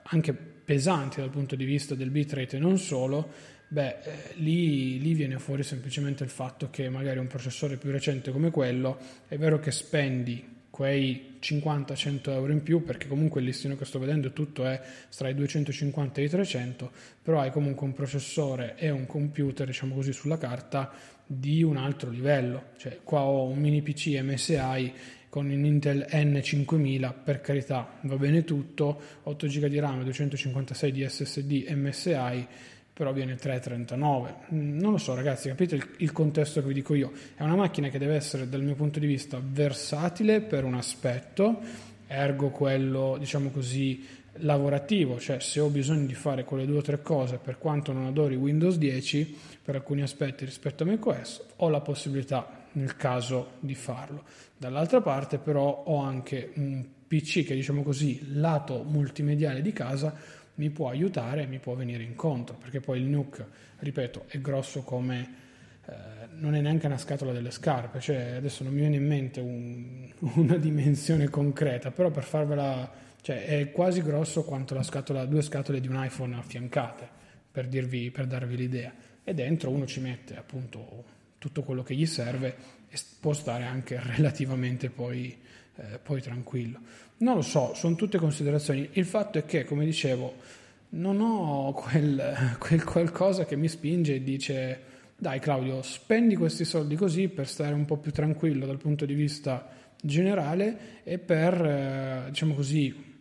anche 0.04 0.32
pesanti 0.32 1.18
dal 1.20 1.30
punto 1.30 1.56
di 1.56 1.64
vista 1.64 1.96
del 1.96 2.10
bitrate 2.10 2.58
e 2.58 2.60
non 2.60 2.78
solo, 2.78 3.28
beh, 3.66 3.88
eh, 3.88 4.12
lì, 4.34 5.00
lì, 5.00 5.14
viene 5.14 5.40
fuori 5.40 5.64
semplicemente 5.64 6.22
il 6.22 6.30
fatto 6.30 6.70
che 6.70 6.88
magari 6.88 7.18
un 7.18 7.26
processore 7.26 7.76
più 7.76 7.90
recente 7.90 8.30
come 8.30 8.52
quello, 8.52 8.98
è 9.26 9.36
vero 9.36 9.58
che 9.58 9.72
spendi 9.72 10.60
quei 10.72 11.36
50-100 11.38 12.30
euro 12.30 12.50
in 12.50 12.62
più 12.62 12.82
perché 12.82 13.06
comunque 13.06 13.40
il 13.40 13.46
listino 13.46 13.76
che 13.76 13.84
sto 13.84 13.98
vedendo 13.98 14.32
tutto 14.32 14.64
è 14.64 14.80
tra 15.14 15.28
i 15.28 15.34
250 15.34 16.22
e 16.22 16.24
i 16.24 16.28
300 16.30 16.90
però 17.22 17.40
hai 17.40 17.50
comunque 17.50 17.86
un 17.86 17.92
processore 17.92 18.74
e 18.78 18.88
un 18.88 19.04
computer 19.04 19.66
diciamo 19.66 19.94
così 19.94 20.14
sulla 20.14 20.38
carta 20.38 20.90
di 21.26 21.62
un 21.62 21.76
altro 21.76 22.08
livello. 22.08 22.70
Cioè 22.78 23.00
qua 23.04 23.20
ho 23.20 23.48
un 23.48 23.58
mini 23.58 23.82
PC 23.82 24.18
MSI 24.22 24.92
con 25.28 25.50
un 25.50 25.62
Intel 25.62 26.06
N5000 26.08 27.12
per 27.22 27.42
carità 27.42 27.98
va 28.02 28.16
bene 28.16 28.42
tutto 28.42 28.98
8 29.24 29.46
GB 29.46 29.66
di 29.66 29.78
RAM 29.78 30.02
256 30.04 30.90
di 30.90 31.06
SSD 31.06 31.70
MSI 31.70 32.46
però 32.92 33.12
viene 33.12 33.36
3,39. 33.36 34.34
Mm, 34.54 34.78
non 34.78 34.92
lo 34.92 34.98
so 34.98 35.14
ragazzi, 35.14 35.48
capite 35.48 35.76
il, 35.76 35.88
il, 35.98 36.12
contesto 36.12 36.60
che 36.60 36.68
vi 36.68 36.74
dico 36.74 36.94
io? 36.94 37.12
È 37.34 37.42
una 37.42 37.56
macchina 37.56 37.88
che 37.88 37.98
deve 37.98 38.14
essere 38.14 38.48
dal 38.48 38.62
mio 38.62 38.74
punto 38.74 38.98
di 38.98 39.06
vista 39.06 39.40
versatile 39.42 40.40
per 40.40 40.64
un 40.64 40.74
aspetto, 40.74 41.60
ergo 42.06 42.50
quello 42.50 43.16
diciamo 43.18 43.50
così 43.50 44.06
lavorativo, 44.36 45.18
cioè 45.18 45.40
se 45.40 45.60
ho 45.60 45.68
bisogno 45.68 46.06
di 46.06 46.14
fare 46.14 46.44
quelle 46.44 46.66
due 46.66 46.78
o 46.78 46.82
tre 46.82 47.02
cose 47.02 47.38
per 47.38 47.58
quanto 47.58 47.92
non 47.92 48.06
adori 48.06 48.34
Windows 48.34 48.76
10 48.76 49.38
per 49.62 49.74
alcuni 49.74 50.02
aspetti 50.02 50.44
rispetto 50.44 50.82
a 50.82 50.86
macOS, 50.86 51.44
ho 51.56 51.68
la 51.68 51.80
possibilità 51.80 52.66
nel 52.72 52.96
caso 52.96 53.52
di 53.60 53.74
farlo. 53.74 54.24
Dall'altra 54.56 55.00
parte 55.00 55.38
però 55.38 55.84
ho 55.86 56.00
anche 56.00 56.52
un 56.54 56.84
PC 57.06 57.44
che 57.44 57.54
diciamo 57.54 57.82
così 57.82 58.20
lato 58.32 58.84
multimediale 58.84 59.60
di 59.60 59.72
casa 59.72 60.14
mi 60.62 60.70
può 60.70 60.88
aiutare 60.88 61.46
mi 61.46 61.58
può 61.58 61.74
venire 61.74 62.02
incontro 62.02 62.56
perché 62.56 62.80
poi 62.80 63.00
il 63.00 63.06
NUC 63.06 63.44
ripeto 63.78 64.24
è 64.28 64.40
grosso 64.40 64.82
come 64.82 65.34
eh, 65.86 65.92
non 66.34 66.54
è 66.54 66.60
neanche 66.60 66.86
una 66.86 66.98
scatola 66.98 67.32
delle 67.32 67.50
scarpe 67.50 68.00
cioè 68.00 68.34
adesso 68.36 68.62
non 68.64 68.72
mi 68.72 68.80
viene 68.80 68.96
in 68.96 69.06
mente 69.06 69.40
un, 69.40 70.10
una 70.36 70.56
dimensione 70.56 71.28
concreta 71.28 71.90
però 71.90 72.10
per 72.10 72.24
farvela 72.24 73.10
cioè 73.22 73.44
è 73.44 73.70
quasi 73.70 74.02
grosso 74.02 74.42
quanto 74.42 74.74
la 74.74 74.82
scatola, 74.82 75.24
due 75.26 75.42
scatole 75.42 75.80
di 75.80 75.86
un 75.86 76.04
iPhone 76.04 76.34
affiancate 76.34 77.08
per, 77.52 77.68
dirvi, 77.68 78.10
per 78.10 78.26
darvi 78.26 78.56
l'idea. 78.56 78.92
E 79.22 79.32
dentro 79.32 79.70
uno 79.70 79.86
ci 79.86 80.00
mette 80.00 80.36
appunto 80.36 81.04
tutto 81.38 81.62
quello 81.62 81.84
che 81.84 81.94
gli 81.94 82.04
serve 82.04 82.56
e 82.88 82.98
può 83.20 83.32
stare 83.32 83.62
anche 83.62 84.00
relativamente 84.16 84.90
poi, 84.90 85.38
eh, 85.76 85.98
poi 86.02 86.20
tranquillo. 86.20 86.78
Non 87.18 87.36
lo 87.36 87.42
so, 87.42 87.72
sono 87.74 87.94
tutte 87.94 88.18
considerazioni. 88.18 88.88
Il 88.92 89.04
fatto 89.04 89.38
è 89.38 89.44
che, 89.44 89.64
come 89.64 89.84
dicevo, 89.84 90.34
non 90.90 91.20
ho 91.20 91.72
quel, 91.72 92.56
quel 92.58 92.84
qualcosa 92.84 93.44
che 93.44 93.56
mi 93.56 93.68
spinge 93.68 94.16
e 94.16 94.22
dice 94.22 94.80
dai 95.16 95.38
Claudio, 95.38 95.82
spendi 95.82 96.34
questi 96.34 96.64
soldi 96.64 96.96
così 96.96 97.28
per 97.28 97.46
stare 97.46 97.74
un 97.74 97.84
po' 97.84 97.96
più 97.96 98.10
tranquillo 98.10 98.66
dal 98.66 98.78
punto 98.78 99.06
di 99.06 99.14
vista 99.14 99.68
generale 100.02 101.02
e 101.04 101.18
per, 101.18 101.64
eh, 101.64 102.24
diciamo 102.30 102.54
così, 102.54 103.11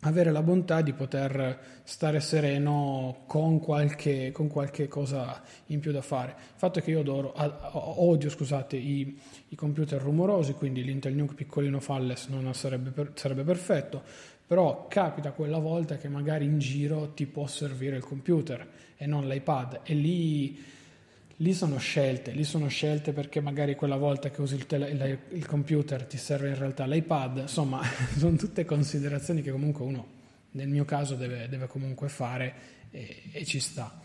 avere 0.00 0.30
la 0.30 0.42
bontà 0.42 0.80
di 0.80 0.92
poter 0.92 1.80
stare 1.82 2.20
sereno 2.20 3.22
con 3.26 3.58
qualche, 3.58 4.32
con 4.32 4.48
qualche 4.48 4.88
cosa 4.88 5.42
in 5.66 5.80
più 5.80 5.92
da 5.92 6.00
fare. 6.00 6.34
Il 6.38 6.54
fatto 6.56 6.78
è 6.78 6.82
che 6.82 6.90
io 6.90 7.00
adoro, 7.00 7.34
odio 8.00 8.30
scusate, 8.30 8.76
i, 8.76 9.18
i, 9.48 9.56
computer 9.56 10.00
rumorosi, 10.00 10.54
quindi 10.54 10.82
l'Intel 10.82 11.14
Nuke 11.14 11.34
piccolino 11.34 11.80
Falles 11.80 12.28
non 12.28 12.52
sarebbe, 12.54 12.90
per, 12.90 13.12
sarebbe 13.14 13.42
perfetto, 13.42 14.02
però 14.46 14.86
capita 14.88 15.32
quella 15.32 15.58
volta 15.58 15.96
che 15.96 16.08
magari 16.08 16.44
in 16.44 16.58
giro 16.58 17.12
ti 17.12 17.26
può 17.26 17.46
servire 17.46 17.96
il 17.96 18.04
computer 18.04 18.66
e 18.96 19.06
non 19.06 19.28
l'iPad 19.28 19.80
e 19.82 19.94
lì 19.94 20.78
lì 21.40 21.52
sono 21.54 21.78
scelte, 21.78 22.32
lì 22.32 22.44
sono 22.44 22.68
scelte 22.68 23.12
perché 23.12 23.40
magari 23.40 23.74
quella 23.74 23.96
volta 23.96 24.30
che 24.30 24.40
usi 24.40 24.54
il, 24.54 24.66
tele, 24.66 25.20
il, 25.30 25.46
computer 25.46 26.04
ti 26.04 26.18
serve 26.18 26.48
in 26.48 26.58
realtà 26.58 26.86
l'iPad, 26.86 27.38
insomma 27.38 27.80
sono 28.16 28.36
tutte 28.36 28.64
considerazioni 28.64 29.42
che 29.42 29.50
comunque 29.50 29.84
uno 29.84 30.18
nel 30.52 30.68
mio 30.68 30.84
caso 30.84 31.14
deve, 31.14 31.48
deve 31.48 31.66
comunque 31.66 32.08
fare 32.08 32.54
e, 32.90 33.22
e, 33.32 33.44
ci 33.44 33.60
sta. 33.60 34.00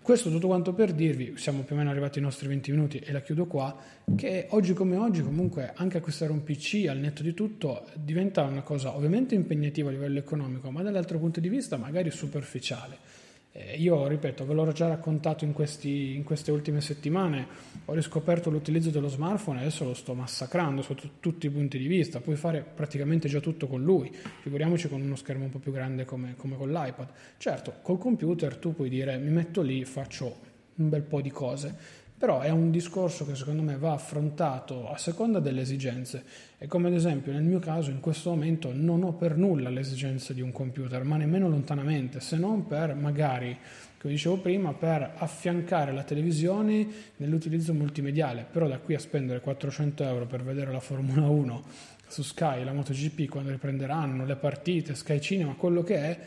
Questo 0.00 0.30
tutto 0.30 0.46
quanto 0.46 0.72
per 0.72 0.92
dirvi, 0.92 1.34
siamo 1.36 1.62
più 1.62 1.74
o 1.74 1.78
meno 1.78 1.90
arrivati 1.90 2.18
ai 2.18 2.24
nostri 2.24 2.48
20 2.48 2.70
minuti 2.70 2.98
e 2.98 3.12
la 3.12 3.20
chiudo 3.20 3.46
qua, 3.46 3.76
che 4.16 4.46
oggi 4.50 4.72
come 4.72 4.96
oggi 4.96 5.22
comunque 5.22 5.72
anche 5.74 5.98
acquistare 5.98 6.32
un 6.32 6.42
PC 6.42 6.86
al 6.88 6.98
netto 6.98 7.22
di 7.22 7.34
tutto 7.34 7.86
diventa 7.94 8.42
una 8.42 8.62
cosa 8.62 8.96
ovviamente 8.96 9.34
impegnativa 9.34 9.90
a 9.90 9.92
livello 9.92 10.18
economico, 10.18 10.70
ma 10.70 10.82
dall'altro 10.82 11.18
punto 11.18 11.40
di 11.40 11.48
vista 11.50 11.76
magari 11.76 12.10
superficiale 12.10 13.13
eh, 13.56 13.76
io, 13.76 14.08
ripeto, 14.08 14.44
ve 14.44 14.52
l'ho 14.52 14.72
già 14.72 14.88
raccontato 14.88 15.44
in, 15.44 15.52
questi, 15.52 16.16
in, 16.16 16.24
queste 16.24 16.50
ultime 16.50 16.80
settimane, 16.80 17.46
ho 17.84 17.94
riscoperto 17.94 18.50
l'utilizzo 18.50 18.90
dello 18.90 19.06
smartphone 19.06 19.58
e 19.58 19.60
adesso 19.60 19.84
lo 19.84 19.94
sto 19.94 20.12
massacrando 20.12 20.82
sotto 20.82 21.08
tutti 21.20 21.46
i 21.46 21.50
punti 21.50 21.78
di 21.78 21.86
vista, 21.86 22.18
puoi 22.18 22.34
fare 22.34 22.66
praticamente 22.74 23.28
già 23.28 23.38
tutto 23.38 23.68
con 23.68 23.80
lui, 23.80 24.12
figuriamoci 24.40 24.88
con 24.88 25.00
uno 25.00 25.14
schermo 25.14 25.44
un 25.44 25.50
po' 25.50 25.60
più 25.60 25.70
grande 25.70 26.04
come, 26.04 26.34
come 26.36 26.56
con 26.56 26.72
l'iPad. 26.72 27.08
Certo, 27.36 27.74
col 27.80 27.98
computer 27.98 28.56
tu 28.56 28.74
puoi 28.74 28.88
dire 28.88 29.18
mi 29.18 29.30
metto 29.30 29.62
lì, 29.62 29.84
faccio 29.84 30.52
un 30.74 30.88
bel 30.88 31.02
po' 31.02 31.20
di 31.20 31.30
cose, 31.30 32.02
però 32.16 32.40
è 32.40 32.48
un 32.48 32.70
discorso 32.70 33.26
che 33.26 33.34
secondo 33.34 33.62
me 33.62 33.76
va 33.76 33.92
affrontato 33.92 34.88
a 34.88 34.96
seconda 34.96 35.40
delle 35.40 35.62
esigenze. 35.62 36.24
E 36.58 36.66
come 36.66 36.88
ad 36.88 36.94
esempio 36.94 37.32
nel 37.32 37.42
mio 37.42 37.58
caso 37.58 37.90
in 37.90 38.00
questo 38.00 38.30
momento 38.30 38.70
non 38.72 39.02
ho 39.02 39.12
per 39.12 39.36
nulla 39.36 39.68
l'esigenza 39.68 40.32
di 40.32 40.40
un 40.40 40.52
computer, 40.52 41.02
ma 41.02 41.16
nemmeno 41.16 41.48
lontanamente, 41.48 42.20
se 42.20 42.36
non 42.36 42.66
per 42.66 42.94
magari, 42.94 43.56
come 43.98 44.12
dicevo 44.12 44.38
prima, 44.38 44.72
per 44.72 45.14
affiancare 45.16 45.92
la 45.92 46.04
televisione 46.04 46.86
nell'utilizzo 47.16 47.74
multimediale, 47.74 48.46
però 48.50 48.68
da 48.68 48.78
qui 48.78 48.94
a 48.94 49.00
spendere 49.00 49.40
400 49.40 50.04
euro 50.04 50.26
per 50.26 50.42
vedere 50.44 50.70
la 50.70 50.80
Formula 50.80 51.28
1 51.28 51.62
su 52.06 52.22
Sky, 52.22 52.62
la 52.62 52.72
MotoGP 52.72 53.28
quando 53.28 53.50
riprenderanno 53.50 54.24
le 54.24 54.36
partite, 54.36 54.94
Sky 54.94 55.20
Cinema, 55.20 55.54
quello 55.54 55.82
che 55.82 55.96
è, 55.96 56.18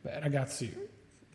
beh 0.00 0.18
ragazzi, 0.20 0.74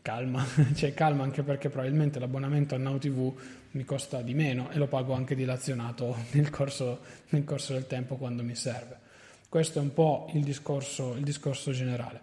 calma, 0.02 0.44
cioè 0.74 0.94
calma 0.94 1.24
anche 1.24 1.44
perché 1.44 1.70
probabilmente 1.70 2.20
l'abbonamento 2.20 2.76
a 2.76 2.78
Now 2.80 2.98
TV 2.98 3.34
mi 3.72 3.84
costa 3.84 4.22
di 4.22 4.34
meno 4.34 4.70
e 4.72 4.78
lo 4.78 4.88
pago 4.88 5.14
anche 5.14 5.36
dilazionato 5.36 6.16
nel 6.32 6.50
corso, 6.50 7.00
nel 7.30 7.44
corso 7.44 7.74
del 7.74 7.88
tempo 7.88 8.16
quando 8.16 8.44
mi 8.44 8.56
serve. 8.56 8.98
Questo 9.48 9.80
è 9.80 9.82
un 9.82 9.94
po' 9.94 10.30
il 10.34 10.44
discorso, 10.44 11.16
il 11.16 11.24
discorso 11.24 11.72
generale. 11.72 12.22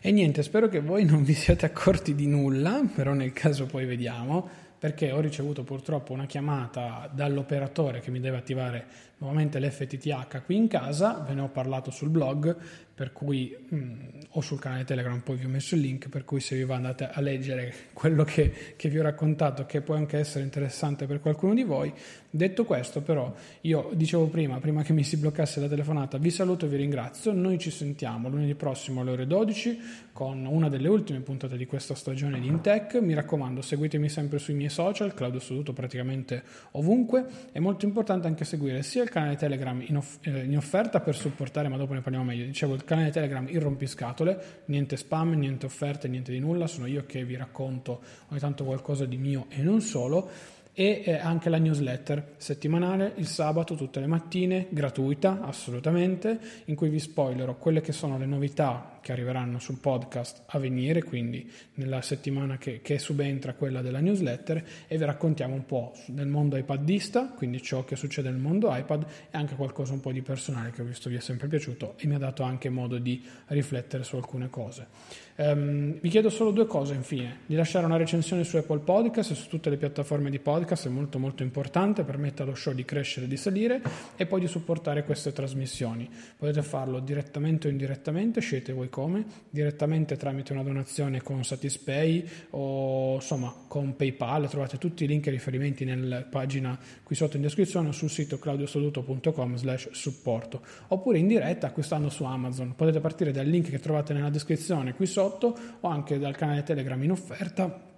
E 0.00 0.10
niente, 0.10 0.42
spero 0.42 0.68
che 0.68 0.80
voi 0.80 1.04
non 1.04 1.22
vi 1.22 1.34
siate 1.34 1.66
accorti 1.66 2.16
di 2.16 2.26
nulla, 2.26 2.82
però 2.92 3.12
nel 3.12 3.32
caso 3.32 3.66
poi 3.66 3.84
vediamo, 3.84 4.48
perché 4.76 5.12
ho 5.12 5.20
ricevuto 5.20 5.62
purtroppo 5.62 6.12
una 6.12 6.26
chiamata 6.26 7.08
dall'operatore 7.12 8.00
che 8.00 8.10
mi 8.10 8.18
deve 8.18 8.38
attivare 8.38 8.84
nuovamente 9.18 9.60
l'FTTH 9.60 10.42
qui 10.44 10.56
in 10.56 10.66
casa, 10.66 11.24
ve 11.24 11.34
ne 11.34 11.42
ho 11.42 11.48
parlato 11.48 11.92
sul 11.92 12.08
blog, 12.08 12.56
per 12.94 13.12
cui 13.12 13.56
mh, 13.68 13.76
mm, 13.76 13.92
o 14.30 14.40
sul 14.40 14.58
canale 14.58 14.84
Telegram 14.84 15.18
poi 15.20 15.36
vi 15.36 15.46
ho 15.46 15.48
messo 15.48 15.74
il 15.74 15.80
link 15.80 16.08
per 16.08 16.24
cui 16.24 16.40
se 16.40 16.56
vi 16.56 16.64
va 16.64 16.76
andate 16.76 17.08
a 17.10 17.20
leggere 17.20 17.74
quello 17.92 18.24
che, 18.24 18.74
che, 18.76 18.88
vi 18.88 18.98
ho 18.98 19.02
raccontato 19.02 19.64
che 19.66 19.80
può 19.80 19.94
anche 19.94 20.18
essere 20.18 20.44
interessante 20.44 21.06
per 21.06 21.20
qualcuno 21.20 21.54
di 21.54 21.62
voi. 21.62 21.92
Detto 22.28 22.64
questo 22.64 23.02
però 23.02 23.34
io 23.62 23.90
dicevo 23.94 24.26
prima 24.26 24.58
prima 24.58 24.82
che 24.82 24.92
mi 24.92 25.04
si 25.04 25.16
bloccasse 25.16 25.60
la 25.60 25.68
telefonata 25.68 26.18
vi 26.18 26.30
saluto 26.30 26.66
e 26.66 26.68
vi 26.68 26.76
ringrazio. 26.76 27.32
Noi 27.32 27.58
ci 27.58 27.70
sentiamo 27.70 28.28
lunedì 28.28 28.54
prossimo 28.54 29.00
alle 29.00 29.10
ore 29.10 29.26
12 29.26 29.80
con 30.12 30.44
una 30.44 30.68
delle 30.68 30.88
ultime 30.88 31.20
puntate 31.20 31.56
di 31.56 31.66
questa 31.66 31.94
stagione 31.94 32.40
di 32.40 32.46
Intech. 32.46 32.94
Mi 32.96 33.14
raccomando 33.14 33.62
seguitemi 33.62 34.08
sempre 34.08 34.38
sui 34.38 34.54
miei 34.54 34.70
social 34.70 35.14
Claudio 35.14 35.40
Soduto 35.40 35.72
praticamente 35.72 36.42
ovunque. 36.72 37.26
È 37.52 37.58
molto 37.58 37.86
importante 37.86 38.26
anche 38.26 38.44
seguire 38.44 38.82
sia 38.82 39.02
il 39.02 39.08
canale 39.08 39.36
Telegram 39.36 39.82
in, 39.86 39.96
off- 39.96 40.18
eh, 40.26 40.44
in 40.44 40.56
offerta 40.56 41.00
per 41.00 41.14
supportare 41.14 41.68
ma 41.68 41.76
dopo 41.76 41.94
ne 41.94 42.00
parliamo 42.00 42.26
meglio 42.26 42.44
dicevo 42.44 42.74
il 42.74 42.81
canale 42.84 43.10
Telegram 43.10 43.46
il 43.48 43.60
rompiscatole, 43.60 44.62
niente 44.66 44.96
spam, 44.96 45.32
niente 45.32 45.66
offerte, 45.66 46.08
niente 46.08 46.32
di 46.32 46.38
nulla, 46.38 46.66
sono 46.66 46.86
io 46.86 47.04
che 47.06 47.24
vi 47.24 47.36
racconto 47.36 48.00
ogni 48.28 48.40
tanto 48.40 48.64
qualcosa 48.64 49.04
di 49.04 49.16
mio 49.16 49.46
e 49.48 49.62
non 49.62 49.80
solo 49.80 50.28
e 50.74 51.02
eh, 51.04 51.14
anche 51.14 51.50
la 51.50 51.58
newsletter 51.58 52.34
settimanale 52.38 53.12
il 53.16 53.26
sabato 53.26 53.74
tutte 53.74 54.00
le 54.00 54.06
mattine 54.06 54.68
gratuita 54.70 55.40
assolutamente 55.42 56.38
in 56.66 56.74
cui 56.74 56.88
vi 56.88 56.98
spoilerò 56.98 57.56
quelle 57.56 57.82
che 57.82 57.92
sono 57.92 58.16
le 58.16 58.24
novità 58.24 58.98
che 59.02 59.12
arriveranno 59.12 59.58
sul 59.58 59.78
podcast 59.78 60.44
a 60.46 60.58
venire 60.58 61.02
quindi 61.02 61.50
nella 61.74 62.00
settimana 62.00 62.56
che, 62.56 62.80
che 62.80 62.98
subentra 62.98 63.52
quella 63.52 63.82
della 63.82 64.00
newsletter 64.00 64.64
e 64.86 64.96
vi 64.96 65.04
raccontiamo 65.04 65.54
un 65.54 65.66
po' 65.66 65.92
del 66.06 66.28
mondo 66.28 66.56
iPadista 66.56 67.26
quindi 67.26 67.60
ciò 67.60 67.84
che 67.84 67.96
succede 67.96 68.30
nel 68.30 68.40
mondo 68.40 68.74
iPad 68.74 69.04
e 69.30 69.36
anche 69.36 69.56
qualcosa 69.56 69.92
un 69.92 70.00
po' 70.00 70.12
di 70.12 70.22
personale 70.22 70.70
che 70.70 70.80
ho 70.80 70.86
visto 70.86 71.10
vi 71.10 71.16
è 71.16 71.20
sempre 71.20 71.48
piaciuto 71.48 71.94
e 71.98 72.06
mi 72.06 72.14
ha 72.14 72.18
dato 72.18 72.44
anche 72.44 72.70
modo 72.70 72.96
di 72.96 73.22
riflettere 73.48 74.04
su 74.04 74.16
alcune 74.16 74.48
cose 74.48 74.86
Um, 75.34 75.98
vi 75.98 76.10
chiedo 76.10 76.28
solo 76.28 76.50
due 76.50 76.66
cose 76.66 76.92
infine, 76.92 77.38
di 77.46 77.54
lasciare 77.54 77.86
una 77.86 77.96
recensione 77.96 78.44
su 78.44 78.58
Apple 78.58 78.80
Podcast 78.80 79.30
e 79.30 79.34
su 79.34 79.48
tutte 79.48 79.70
le 79.70 79.78
piattaforme 79.78 80.28
di 80.28 80.38
podcast, 80.38 80.88
è 80.88 80.90
molto 80.90 81.18
molto 81.18 81.42
importante, 81.42 82.04
permette 82.04 82.42
allo 82.42 82.54
show 82.54 82.74
di 82.74 82.84
crescere 82.84 83.24
e 83.24 83.28
di 83.30 83.38
salire 83.38 83.80
e 84.14 84.26
poi 84.26 84.40
di 84.40 84.46
supportare 84.46 85.04
queste 85.04 85.32
trasmissioni. 85.32 86.06
Potete 86.36 86.60
farlo 86.60 87.00
direttamente 87.00 87.68
o 87.68 87.70
indirettamente, 87.70 88.42
scegliete 88.42 88.74
voi 88.74 88.90
come, 88.90 89.24
direttamente 89.48 90.18
tramite 90.18 90.52
una 90.52 90.62
donazione 90.62 91.22
con 91.22 91.42
Satispay 91.42 92.28
o 92.50 93.14
insomma 93.14 93.54
con 93.68 93.96
PayPal, 93.96 94.50
trovate 94.50 94.76
tutti 94.76 95.04
i 95.04 95.06
link 95.06 95.26
e 95.28 95.30
riferimenti 95.30 95.86
nella 95.86 96.24
pagina 96.24 96.78
qui 97.02 97.16
sotto 97.16 97.36
in 97.36 97.42
descrizione 97.42 97.88
o 97.88 97.92
sul 97.92 98.10
sito 98.10 98.38
claudiosoduto.com 98.38 99.56
slash 99.56 99.92
supporto, 99.92 100.60
oppure 100.88 101.18
in 101.18 101.26
diretta 101.26 101.68
acquistando 101.68 102.10
su 102.10 102.24
Amazon. 102.24 102.74
Potete 102.76 103.00
partire 103.00 103.32
dal 103.32 103.46
link 103.46 103.70
che 103.70 103.78
trovate 103.78 104.12
nella 104.12 104.28
descrizione 104.28 104.92
qui 104.92 105.06
sotto 105.06 105.21
sotto 105.22 105.56
o 105.80 105.88
anche 105.88 106.18
dal 106.18 106.36
canale 106.36 106.62
Telegram 106.62 107.02
in 107.02 107.12
offerta. 107.12 107.90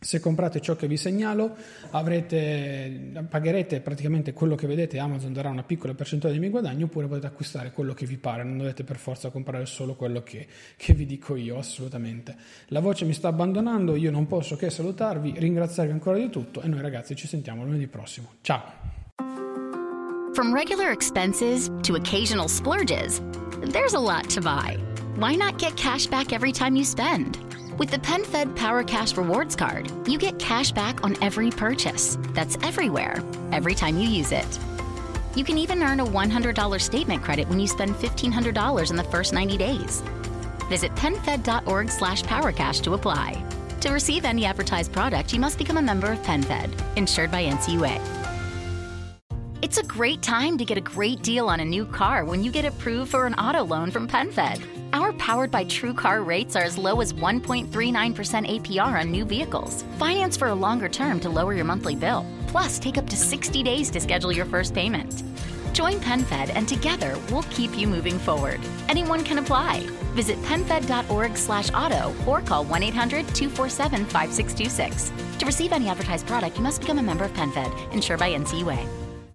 Se 0.00 0.20
comprate 0.20 0.60
ciò 0.60 0.76
che 0.76 0.86
vi 0.86 0.96
segnalo, 0.96 1.56
avrete, 1.90 3.24
pagherete 3.28 3.80
praticamente 3.80 4.32
quello 4.32 4.54
che 4.54 4.68
vedete, 4.68 5.00
Amazon 5.00 5.32
darà 5.32 5.48
una 5.50 5.64
piccola 5.64 5.92
percentuale 5.92 6.38
dei 6.38 6.48
miei 6.48 6.52
guadagni, 6.52 6.84
oppure 6.84 7.08
potete 7.08 7.26
acquistare 7.26 7.72
quello 7.72 7.94
che 7.94 8.06
vi 8.06 8.16
pare, 8.16 8.44
non 8.44 8.58
dovete 8.58 8.84
per 8.84 8.96
forza 8.96 9.30
comprare 9.30 9.66
solo 9.66 9.96
quello 9.96 10.22
che, 10.22 10.46
che 10.76 10.94
vi 10.94 11.04
dico 11.04 11.34
io, 11.34 11.58
assolutamente. 11.58 12.36
La 12.68 12.78
voce 12.78 13.06
mi 13.06 13.12
sta 13.12 13.26
abbandonando, 13.26 13.96
io 13.96 14.12
non 14.12 14.28
posso 14.28 14.54
che 14.54 14.70
salutarvi, 14.70 15.34
ringraziarvi 15.36 15.90
ancora 15.90 16.16
di 16.16 16.30
tutto 16.30 16.60
e 16.60 16.68
noi 16.68 16.80
ragazzi 16.80 17.16
ci 17.16 17.26
sentiamo 17.26 17.64
lunedì 17.64 17.88
prossimo. 17.88 18.34
Ciao! 18.42 18.62
From 20.32 20.54
regular 20.54 20.92
expenses 20.92 21.68
to 21.82 21.96
occasional 21.96 22.46
splurges, 22.46 23.20
there's 23.72 23.94
a 23.94 23.98
lot 23.98 24.28
to 24.34 24.40
buy. 24.40 24.78
Why 25.18 25.34
not 25.34 25.58
get 25.58 25.76
cash 25.76 26.06
back 26.06 26.32
every 26.32 26.52
time 26.52 26.76
you 26.76 26.84
spend? 26.84 27.38
With 27.76 27.90
the 27.90 27.98
PenFed 27.98 28.54
Power 28.54 28.84
Cash 28.84 29.16
Rewards 29.16 29.56
Card, 29.56 29.90
you 30.06 30.16
get 30.16 30.38
cash 30.38 30.70
back 30.70 31.02
on 31.02 31.16
every 31.20 31.50
purchase. 31.50 32.16
That's 32.34 32.56
everywhere, 32.62 33.20
every 33.50 33.74
time 33.74 33.98
you 33.98 34.08
use 34.08 34.30
it. 34.30 34.58
You 35.34 35.42
can 35.42 35.58
even 35.58 35.82
earn 35.82 35.98
a 35.98 36.06
$100 36.06 36.80
statement 36.80 37.24
credit 37.24 37.48
when 37.48 37.58
you 37.58 37.66
spend 37.66 37.96
$1,500 37.96 38.90
in 38.90 38.96
the 38.96 39.02
first 39.04 39.32
90 39.32 39.56
days. 39.56 40.02
Visit 40.68 40.94
PenFed.org 40.94 41.90
slash 41.90 42.22
PowerCash 42.22 42.80
to 42.82 42.94
apply. 42.94 43.44
To 43.80 43.90
receive 43.90 44.24
any 44.24 44.44
advertised 44.44 44.92
product, 44.92 45.32
you 45.32 45.40
must 45.40 45.58
become 45.58 45.78
a 45.78 45.82
member 45.82 46.12
of 46.12 46.18
PenFed, 46.20 46.70
insured 46.96 47.32
by 47.32 47.42
NCUA. 47.44 48.00
It's 49.62 49.78
a 49.78 49.82
great 49.82 50.22
time 50.22 50.56
to 50.58 50.64
get 50.64 50.78
a 50.78 50.80
great 50.80 51.22
deal 51.22 51.48
on 51.48 51.58
a 51.58 51.64
new 51.64 51.84
car 51.86 52.24
when 52.24 52.44
you 52.44 52.52
get 52.52 52.64
approved 52.64 53.10
for 53.10 53.26
an 53.26 53.34
auto 53.34 53.64
loan 53.64 53.90
from 53.90 54.06
PenFed. 54.06 54.77
Powered 55.28 55.50
by 55.50 55.64
True 55.64 55.92
Car 55.92 56.22
rates 56.22 56.56
are 56.56 56.62
as 56.62 56.78
low 56.78 57.02
as 57.02 57.12
1.39% 57.12 57.68
APR 57.68 58.98
on 58.98 59.10
new 59.10 59.26
vehicles. 59.26 59.84
Finance 59.98 60.38
for 60.38 60.48
a 60.48 60.54
longer 60.54 60.88
term 60.88 61.20
to 61.20 61.28
lower 61.28 61.52
your 61.52 61.66
monthly 61.66 61.94
bill. 61.94 62.24
Plus, 62.46 62.78
take 62.78 62.96
up 62.96 63.06
to 63.10 63.14
60 63.14 63.62
days 63.62 63.90
to 63.90 64.00
schedule 64.00 64.32
your 64.32 64.46
first 64.46 64.72
payment. 64.72 65.22
Join 65.74 65.96
PenFed 65.96 66.48
and 66.54 66.66
together 66.66 67.14
we'll 67.30 67.42
keep 67.50 67.76
you 67.76 67.86
moving 67.86 68.18
forward. 68.18 68.58
Anyone 68.88 69.22
can 69.22 69.36
apply. 69.36 69.80
Visit 70.14 70.40
penfed.org 70.44 71.36
slash 71.36 71.70
auto 71.74 72.14
or 72.26 72.40
call 72.40 72.64
1-800-247-5626. 72.64 75.38
To 75.40 75.44
receive 75.44 75.74
any 75.74 75.90
advertised 75.90 76.26
product, 76.26 76.56
you 76.56 76.62
must 76.62 76.80
become 76.80 77.00
a 77.00 77.02
member 77.02 77.26
of 77.26 77.34
PenFed, 77.34 77.92
insured 77.92 78.20
by 78.20 78.32
NCUA. 78.32 79.07